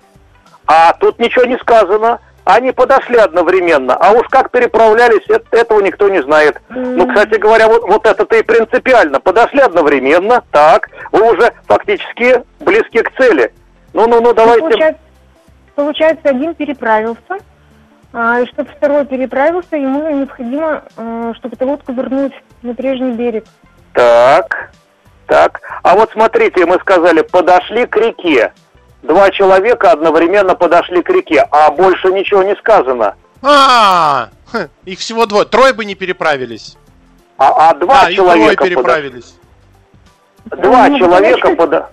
А 0.66 0.92
тут 0.94 1.18
ничего 1.18 1.44
не 1.44 1.58
сказано. 1.58 2.20
Они 2.44 2.72
подошли 2.72 3.16
одновременно. 3.16 3.94
А 3.94 4.10
уж 4.12 4.26
как 4.28 4.50
переправлялись, 4.50 5.22
э- 5.28 5.38
этого 5.52 5.80
никто 5.80 6.08
не 6.08 6.22
знает. 6.22 6.60
Ну, 6.70 7.06
кстати 7.06 7.38
говоря, 7.38 7.68
вот, 7.68 7.84
вот 7.84 8.04
это-то 8.04 8.36
и 8.36 8.42
принципиально. 8.42 9.20
Подошли 9.20 9.60
одновременно, 9.60 10.42
так, 10.50 10.90
вы 11.12 11.32
уже 11.32 11.52
фактически 11.68 12.42
близки 12.60 13.00
к 13.02 13.14
цели. 13.16 13.52
Ну-ну-ну, 13.92 14.20
Ну, 14.28 14.34
давайте. 14.34 14.62
Получается, 14.62 15.00
получается, 15.76 16.28
один 16.28 16.54
переправился, 16.56 17.38
и 18.14 18.46
чтобы 18.46 18.70
второй 18.76 19.06
переправился, 19.06 19.76
ему 19.76 20.08
необходимо, 20.10 20.82
а, 20.96 21.32
чтобы 21.34 21.54
эту 21.56 21.66
лодку 21.66 21.92
вернуть 21.92 22.34
на 22.62 22.74
прежний 22.74 23.12
берег. 23.12 23.44
Так, 23.94 24.70
так. 25.26 25.60
А 25.82 25.94
вот 25.94 26.10
смотрите, 26.12 26.66
мы 26.66 26.78
сказали, 26.80 27.22
подошли 27.22 27.86
к 27.86 27.96
реке. 27.96 28.52
Два 29.02 29.30
человека 29.30 29.90
одновременно 29.92 30.54
подошли 30.54 31.02
к 31.02 31.08
реке, 31.10 31.46
а 31.50 31.70
больше 31.70 32.08
ничего 32.12 32.42
не 32.42 32.54
сказано. 32.56 33.14
А, 33.42 34.28
хм, 34.52 34.68
их 34.84 34.98
всего 34.98 35.26
двое. 35.26 35.44
Трое 35.46 35.72
бы 35.72 35.84
не 35.84 35.94
переправились. 35.94 36.76
А, 37.38 37.70
а 37.70 37.74
два 37.74 38.02
А, 38.02 38.10
и 38.10 38.14
трое 38.16 38.30
человека 38.38 38.64
подо- 38.64 38.68
переправились. 38.68 39.34
Два 40.44 40.88
Ну, 40.88 40.98
человека 40.98 41.48
подожди. 41.48 41.56
подо- 41.56 41.86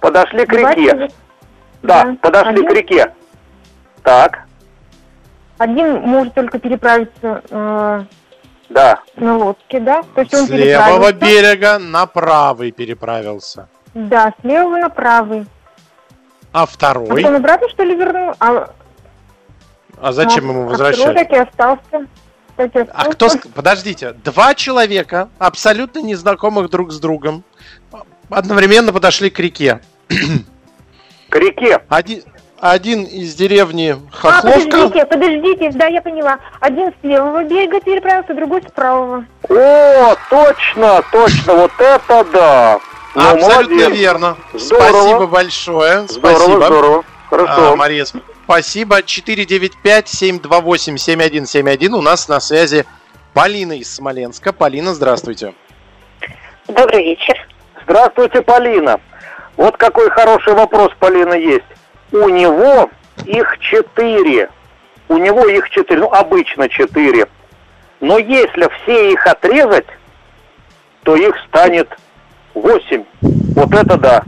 подошли 0.00 0.46
к 0.46 0.52
реке. 0.52 0.90
человека. 0.90 1.14
Да, 1.82 2.04
Да. 2.04 2.16
подошли 2.20 2.52
Один. 2.52 2.66
к 2.68 2.72
реке. 2.72 3.12
Так. 4.04 4.40
Один 5.58 6.00
может 6.02 6.34
только 6.34 6.58
переправиться 6.58 7.42
э, 7.50 8.04
Да. 8.70 9.00
на 9.16 9.36
лодке, 9.36 9.80
да? 9.80 10.02
То 10.14 10.20
есть 10.22 10.34
он 10.34 10.46
С 10.46 10.50
левого 10.50 11.12
берега 11.12 11.78
на 11.78 12.06
правый 12.06 12.70
переправился. 12.72 13.68
Да, 13.94 14.32
с 14.40 14.44
левого 14.44 14.76
на 14.78 14.88
правый. 14.88 15.46
А 16.52 16.62
А 16.62 16.66
второй? 16.66 17.06
потом 17.08 17.36
обратно, 17.36 17.68
что 17.68 17.82
ли, 17.82 17.94
вернул? 17.94 18.34
А, 18.40 18.70
А 20.00 20.12
зачем 20.12 20.48
ему 20.48 20.64
а 20.70 20.74
второй 20.74 20.92
возвращать? 20.92 21.14
так 21.14 21.30
и 21.30 21.36
остался. 21.36 22.06
Так 22.56 22.76
и 22.76 22.78
А 22.80 22.82
остался. 22.82 23.10
кто... 23.12 23.26
ск- 23.26 23.48
Подождите, 23.54 24.12
два 24.12 24.54
человека, 24.54 25.28
абсолютно 25.38 26.00
незнакомых 26.00 26.68
друг 26.70 26.92
с 26.92 26.98
другом, 27.00 27.44
одновременно 28.28 28.92
подошли 28.92 29.30
к 29.30 29.38
реке. 29.38 29.80
К 31.28 31.36
реке. 31.36 31.82
Один, 31.88 32.22
один 32.62 33.02
из 33.02 33.34
деревни 33.34 33.90
А, 33.90 33.96
Хохловка. 34.16 34.68
подождите, 34.68 35.04
подождите, 35.06 35.70
да, 35.74 35.86
я 35.88 36.00
поняла. 36.00 36.38
Один 36.60 36.90
с 36.90 36.94
левого 37.02 37.42
берега 37.42 37.80
переправился, 37.80 38.34
другой 38.34 38.62
с 38.62 38.70
правого. 38.70 39.24
О, 39.48 40.14
точно, 40.30 41.02
точно, 41.10 41.54
вот 41.54 41.72
это 41.80 42.24
да. 42.32 42.78
Ну, 43.16 43.30
Абсолютно 43.34 43.74
молодец. 43.76 43.98
верно. 43.98 44.36
Здорово. 44.54 44.90
Спасибо 44.92 45.26
большое. 45.26 46.06
Здорово, 46.06 46.36
Спасибо. 46.38 46.66
здорово. 46.66 47.04
Хорошо. 47.28 47.72
А, 47.72 47.76
Мария, 47.76 48.06
спасибо. 48.46 49.02
495-728-7171. 49.02 51.88
У 51.94 52.00
нас 52.00 52.28
на 52.28 52.38
связи 52.38 52.84
Полина 53.34 53.72
из 53.72 53.92
Смоленска. 53.92 54.52
Полина, 54.52 54.94
здравствуйте. 54.94 55.52
Добрый 56.68 57.02
вечер. 57.04 57.34
Здравствуйте, 57.84 58.40
Полина. 58.42 59.00
Вот 59.56 59.76
какой 59.76 60.08
хороший 60.10 60.54
вопрос, 60.54 60.92
Полина, 61.00 61.34
есть. 61.34 61.64
У 62.12 62.28
него 62.28 62.90
их 63.24 63.58
четыре. 63.58 64.50
У 65.08 65.16
него 65.16 65.46
их 65.46 65.68
четыре, 65.70 66.00
ну, 66.00 66.12
обычно 66.12 66.68
четыре. 66.68 67.26
Но 68.00 68.18
если 68.18 68.68
все 68.82 69.12
их 69.12 69.26
отрезать, 69.26 69.86
то 71.02 71.16
их 71.16 71.34
станет 71.48 71.88
восемь. 72.54 73.04
Вот 73.20 73.72
это 73.74 73.96
да. 73.96 74.22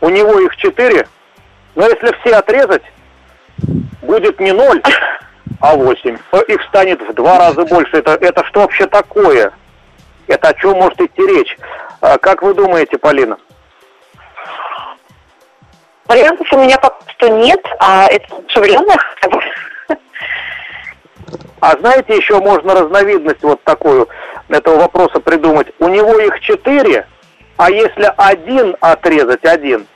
У 0.00 0.08
него 0.08 0.40
их 0.40 0.56
четыре, 0.56 1.06
но 1.74 1.86
если 1.86 2.14
все 2.20 2.36
отрезать, 2.36 2.82
будет 4.02 4.38
не 4.40 4.52
ноль, 4.52 4.82
а 5.60 5.74
восемь. 5.74 6.18
Их 6.48 6.62
станет 6.68 7.00
в 7.00 7.14
два 7.14 7.38
раза 7.38 7.64
больше. 7.64 7.96
Это, 7.96 8.12
это 8.12 8.44
что 8.44 8.60
вообще 8.60 8.86
такое? 8.86 9.52
Это 10.26 10.48
о 10.48 10.54
чем 10.54 10.72
может 10.72 11.00
идти 11.00 11.26
речь? 11.26 11.56
А 12.00 12.18
как 12.18 12.42
вы 12.42 12.54
думаете, 12.54 12.98
Полина? 12.98 13.38
Вариантов 16.08 16.52
у 16.52 16.58
меня 16.58 16.78
пока 16.78 16.96
что 17.16 17.28
нет, 17.28 17.60
а 17.80 18.06
это 18.06 18.26
шевеленных. 18.48 19.16
А 21.60 21.76
знаете, 21.78 22.16
еще 22.16 22.38
можно 22.38 22.74
разновидность 22.74 23.42
вот 23.42 23.62
такую 23.64 24.08
этого 24.48 24.76
вопроса 24.76 25.18
придумать. 25.20 25.68
У 25.78 25.88
него 25.88 26.18
их 26.20 26.38
четыре, 26.40 27.06
а 27.56 27.70
если 27.70 28.12
один 28.16 28.76
отрезать 28.80 29.44
один, 29.44 29.86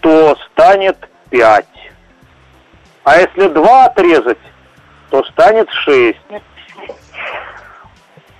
то 0.00 0.36
станет 0.50 0.96
пять. 1.28 1.66
А 3.04 3.18
если 3.18 3.48
два 3.48 3.84
отрезать, 3.84 4.38
то 5.10 5.22
станет 5.24 5.68
шесть. 5.70 6.18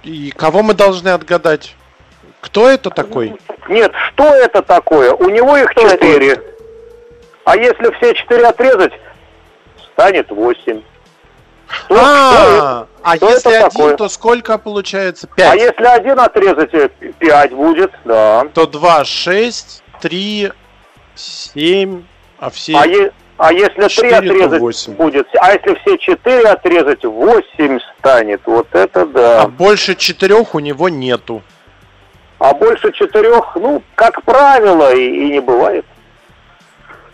И 0.03 0.31
кого 0.31 0.63
мы 0.63 0.75
должны 0.75 1.11
отгадать? 1.11 1.77
Кто 2.41 2.69
это 2.69 2.91
такой? 2.91 3.37
Нет, 3.69 3.93
что 4.09 4.25
это 4.25 4.63
такое? 4.63 5.13
У 5.13 5.29
него 5.29 5.57
их 5.57 5.73
четыре. 5.75 6.43
А 7.51 7.57
если 7.57 7.91
все 7.97 8.15
четыре 8.15 8.47
отрезать, 8.47 8.93
станет 9.93 10.31
восемь. 10.31 10.83
Что-? 11.67 11.97
А, 11.99 12.87
а 13.03 13.17
если 13.17 13.55
один, 13.55 13.97
то 13.97 14.09
сколько 14.09 14.57
получается? 14.57 15.29
А 15.33 15.35
Пять. 15.35 15.61
если 15.61 15.85
один 15.85 16.21
отрезать, 16.21 16.73
э, 16.75 16.89
пять 17.19 17.53
будет, 17.53 17.91
да. 18.05 18.45
То 18.55 18.67
два, 18.67 19.05
шесть, 19.05 19.83
три, 20.01 20.53
семь, 21.17 22.05
а 22.39 22.51
все... 22.51 22.77
А, 22.77 22.87
е- 22.87 23.11
а 23.37 23.53
если 23.53 23.89
три 24.01 24.13
отрезать 24.13 24.61
восемь. 24.61 24.93
будет, 24.93 25.27
а 25.41 25.53
если 25.53 25.75
все 25.75 25.99
четыре 25.99 26.51
отрезать, 26.51 27.05
восемь 27.05 27.81
станет. 27.99 28.43
Вот 28.47 28.69
это 28.73 29.03
а 29.03 29.07
да. 29.07 29.49
больше 29.49 29.97
четырех 29.97 30.55
у 30.55 30.61
него 30.61 30.89
нету. 30.89 31.43
А 32.39 32.55
больше 32.55 32.93
четырех, 32.93 33.57
ну, 33.57 33.83
как 33.97 34.23
правило, 34.23 34.95
и, 34.95 35.05
и 35.05 35.31
не 35.33 35.41
бывает. 35.41 35.85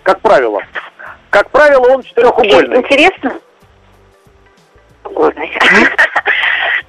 Как 0.07 0.21
правило. 0.21 0.63
Как 1.31 1.51
правило, 1.51 1.89
он 1.95 2.03
четырехугольный. 2.05 2.77
Интересно? 2.77 3.33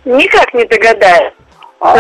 Никак 0.05 0.53
не 0.53 0.65
догадаюсь. 0.65 1.33
А, 1.79 1.97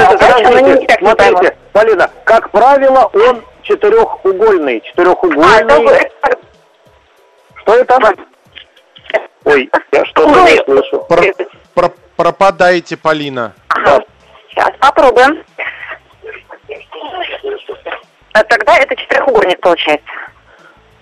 не 0.61 0.87
смотрите. 0.99 1.57
Полина, 1.73 2.11
как 2.23 2.51
правило, 2.51 3.09
он 3.15 3.43
четырехугольный. 3.63 4.77
А, 4.77 4.81
Четырехугольный. 4.87 5.63
другой- 5.65 6.11
Что 7.55 7.73
это? 7.73 7.99
Ой, 9.45 9.69
я 9.91 10.05
что-то 10.05 10.39
не 10.51 10.57
слышу. 10.65 10.99
Про- 11.09 11.23
про- 11.73 11.93
пропадаете, 12.15 12.95
Полина. 12.95 13.53
Ага. 13.69 14.03
Сейчас 14.51 14.69
попробуем. 14.79 15.43
А 18.33 18.43
тогда 18.43 18.77
это 18.77 18.95
четырехугольник 18.95 19.59
получается. 19.61 20.05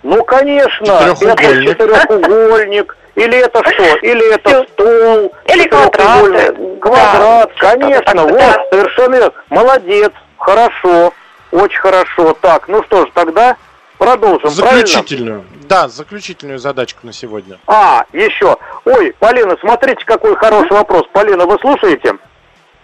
Ну, 0.06 0.24
конечно, 0.24 0.86
это 0.86 1.16
Четырехугольник. 1.16 2.96
Или 3.16 3.40
это 3.40 3.64
что? 3.68 3.96
Или 4.04 4.36
это 4.36 4.64
стол? 4.74 5.34
Или 5.48 5.68
квадрат, 5.68 6.56
Квадрат, 6.80 7.52
конечно. 7.58 8.24
Вот, 8.28 8.60
совершенно 8.70 9.16
верно. 9.16 9.34
Молодец. 9.50 10.12
Хорошо. 10.38 11.12
Очень 11.52 11.80
хорошо. 11.80 12.38
Так, 12.40 12.68
ну 12.68 12.84
что 12.84 13.08
ж, 13.08 13.10
тогда 13.16 13.58
продолжим. 13.98 14.42
правильно? 14.42 14.86
Заключительную. 14.86 15.46
Да, 15.68 15.88
заключительную 15.88 16.60
задачку 16.60 17.00
на 17.02 17.12
сегодня. 17.12 17.58
А, 17.66 18.06
еще. 18.14 18.58
Ой, 18.84 19.16
Полина, 19.18 19.58
смотрите, 19.60 20.06
какой 20.06 20.36
хороший 20.36 20.74
вопрос. 20.74 21.08
Полина, 21.14 21.48
вы 21.48 21.58
слушаете? 21.58 22.14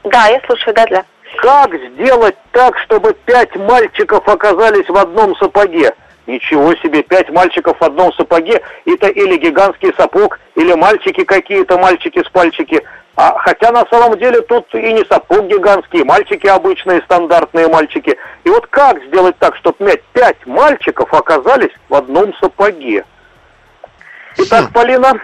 Да, 0.05 0.25
я 0.25 0.41
слушаю, 0.47 0.73
да, 0.73 0.85
да. 0.89 1.05
Как 1.37 1.69
сделать 1.93 2.35
так, 2.51 2.79
чтобы 2.79 3.13
пять 3.25 3.55
мальчиков 3.55 4.27
оказались 4.27 4.89
в 4.89 4.97
одном 4.97 5.35
сапоге? 5.35 5.93
Ничего 6.31 6.73
себе, 6.75 7.03
пять 7.03 7.29
мальчиков 7.29 7.77
в 7.77 7.83
одном 7.83 8.13
сапоге, 8.13 8.61
это 8.85 9.07
или 9.09 9.35
гигантский 9.35 9.93
сапог, 9.97 10.39
или 10.55 10.73
мальчики 10.75 11.25
какие-то, 11.25 11.77
мальчики 11.77 12.23
с 12.23 12.29
пальчики. 12.29 12.81
А, 13.17 13.37
хотя 13.39 13.73
на 13.73 13.85
самом 13.91 14.17
деле 14.17 14.39
тут 14.39 14.73
и 14.73 14.93
не 14.93 15.03
сапог 15.03 15.45
гигантский, 15.47 16.05
мальчики 16.05 16.47
обычные, 16.47 17.01
стандартные 17.01 17.67
мальчики. 17.67 18.17
И 18.45 18.49
вот 18.49 18.65
как 18.67 19.03
сделать 19.07 19.37
так, 19.39 19.57
чтобы 19.57 20.01
пять 20.13 20.45
мальчиков 20.45 21.13
оказались 21.13 21.73
в 21.89 21.95
одном 21.95 22.33
сапоге? 22.35 23.03
Итак, 24.37 24.71
Полина, 24.73 25.21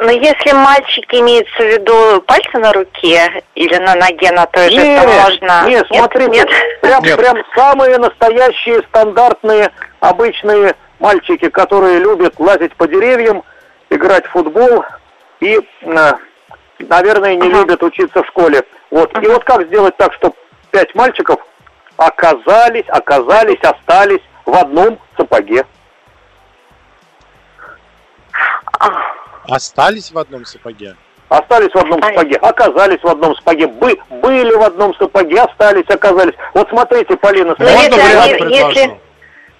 Но 0.00 0.10
если 0.12 0.52
мальчики 0.52 1.16
имеются 1.16 1.56
в 1.58 1.66
виду 1.66 2.22
пальцы 2.22 2.56
на 2.58 2.72
руке 2.72 3.44
или 3.54 3.76
на 3.76 3.94
ноге 3.96 4.32
на 4.32 4.46
той 4.46 4.70
же, 4.70 4.76
то 4.76 4.82
Нет, 4.82 5.06
можно... 5.06 5.68
нет, 5.68 5.86
смотрите, 5.88 6.30
Нет? 6.30 6.48
Прям, 6.80 7.04
Нет. 7.04 7.18
прям 7.18 7.36
самые 7.54 7.98
настоящие, 7.98 8.82
стандартные, 8.84 9.70
обычные 10.00 10.74
мальчики, 11.00 11.50
которые 11.50 11.98
любят 11.98 12.40
лазить 12.40 12.74
по 12.76 12.88
деревьям, 12.88 13.44
играть 13.90 14.24
в 14.24 14.30
футбол 14.30 14.86
и, 15.40 15.60
э, 15.82 16.12
наверное, 16.78 17.34
не 17.34 17.48
Ага. 17.48 17.58
любят 17.58 17.82
учиться 17.82 18.22
в 18.22 18.26
школе. 18.28 18.62
Вот. 18.90 19.14
И 19.22 19.26
вот 19.26 19.44
как 19.44 19.66
сделать 19.66 19.98
так, 19.98 20.14
чтобы 20.14 20.34
пять 20.70 20.94
мальчиков 20.94 21.40
оказались, 21.98 22.88
оказались, 22.88 23.60
остались 23.60 24.22
в 24.46 24.54
одном 24.54 24.98
сапоге? 25.18 25.66
А, 28.78 28.88
Остались 29.50 30.10
в 30.12 30.18
одном 30.18 30.44
сапоге. 30.44 30.96
Остались 31.28 31.72
в 31.72 31.76
одном 31.76 32.02
сапоге, 32.02 32.36
оказались 32.36 33.00
в 33.02 33.06
одном 33.06 33.36
сапоге, 33.36 33.66
бы, 33.68 33.96
были 34.10 34.52
в 34.54 34.62
одном 34.62 34.94
сапоге, 34.96 35.40
остались, 35.42 35.88
оказались. 35.88 36.34
Вот 36.54 36.68
смотрите, 36.70 37.16
Полина, 37.16 37.54
Можно 37.58 37.72
если 37.72 38.00
они- 38.00 38.56
если- 38.56 39.00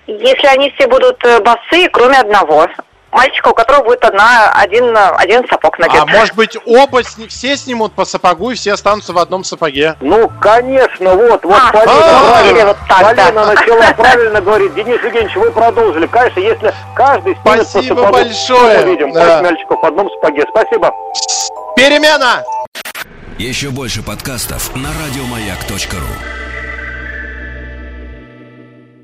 Если 0.06 0.46
они 0.48 0.70
все 0.72 0.88
будут 0.88 1.24
э, 1.24 1.40
босые, 1.40 1.88
кроме 1.90 2.18
одного. 2.18 2.66
Мальчика, 3.12 3.48
у 3.48 3.54
которого 3.54 3.84
будет 3.84 4.04
одна, 4.04 4.52
один, 4.54 4.96
один 4.96 5.46
сапог 5.48 5.78
надет. 5.78 6.00
А 6.02 6.06
может 6.06 6.34
быть 6.36 6.56
оба 6.64 7.02
сни- 7.02 7.26
все 7.26 7.56
снимут 7.56 7.92
по 7.92 8.04
сапогу 8.04 8.50
и 8.52 8.54
все 8.54 8.74
останутся 8.74 9.12
в 9.12 9.18
одном 9.18 9.42
сапоге? 9.42 9.96
Ну, 10.00 10.30
конечно, 10.40 11.14
вот, 11.14 11.44
вот 11.44 11.58
А, 11.60 11.72
Полина, 11.72 11.92
а, 11.96 12.30
правильно, 12.32 12.66
вот 12.66 12.76
так, 12.88 13.02
Полина 13.02 13.32
да. 13.32 13.46
начала 13.46 13.92
правильно 13.96 14.40
говорить. 14.40 14.74
Денис 14.74 15.02
Евгеньевич, 15.02 15.34
вы 15.36 15.50
продолжили. 15.50 16.06
Конечно, 16.06 16.40
если 16.40 16.72
каждый 16.94 17.34
снимет 17.34 17.42
по 17.44 17.64
Спасибо 17.64 17.94
сапогу, 17.96 18.12
большое. 18.12 18.78
мы 18.86 18.92
видим, 18.92 19.12
Да. 19.12 19.42
мальчиков 19.42 19.80
в 19.82 19.86
одном 19.86 20.08
сапоге. 20.10 20.44
Спасибо. 20.50 20.92
Перемена! 21.76 22.44
Еще 23.38 23.70
больше 23.70 24.02
подкастов 24.02 24.70
на 24.76 24.90
радиомаяк.ру. 24.90 26.49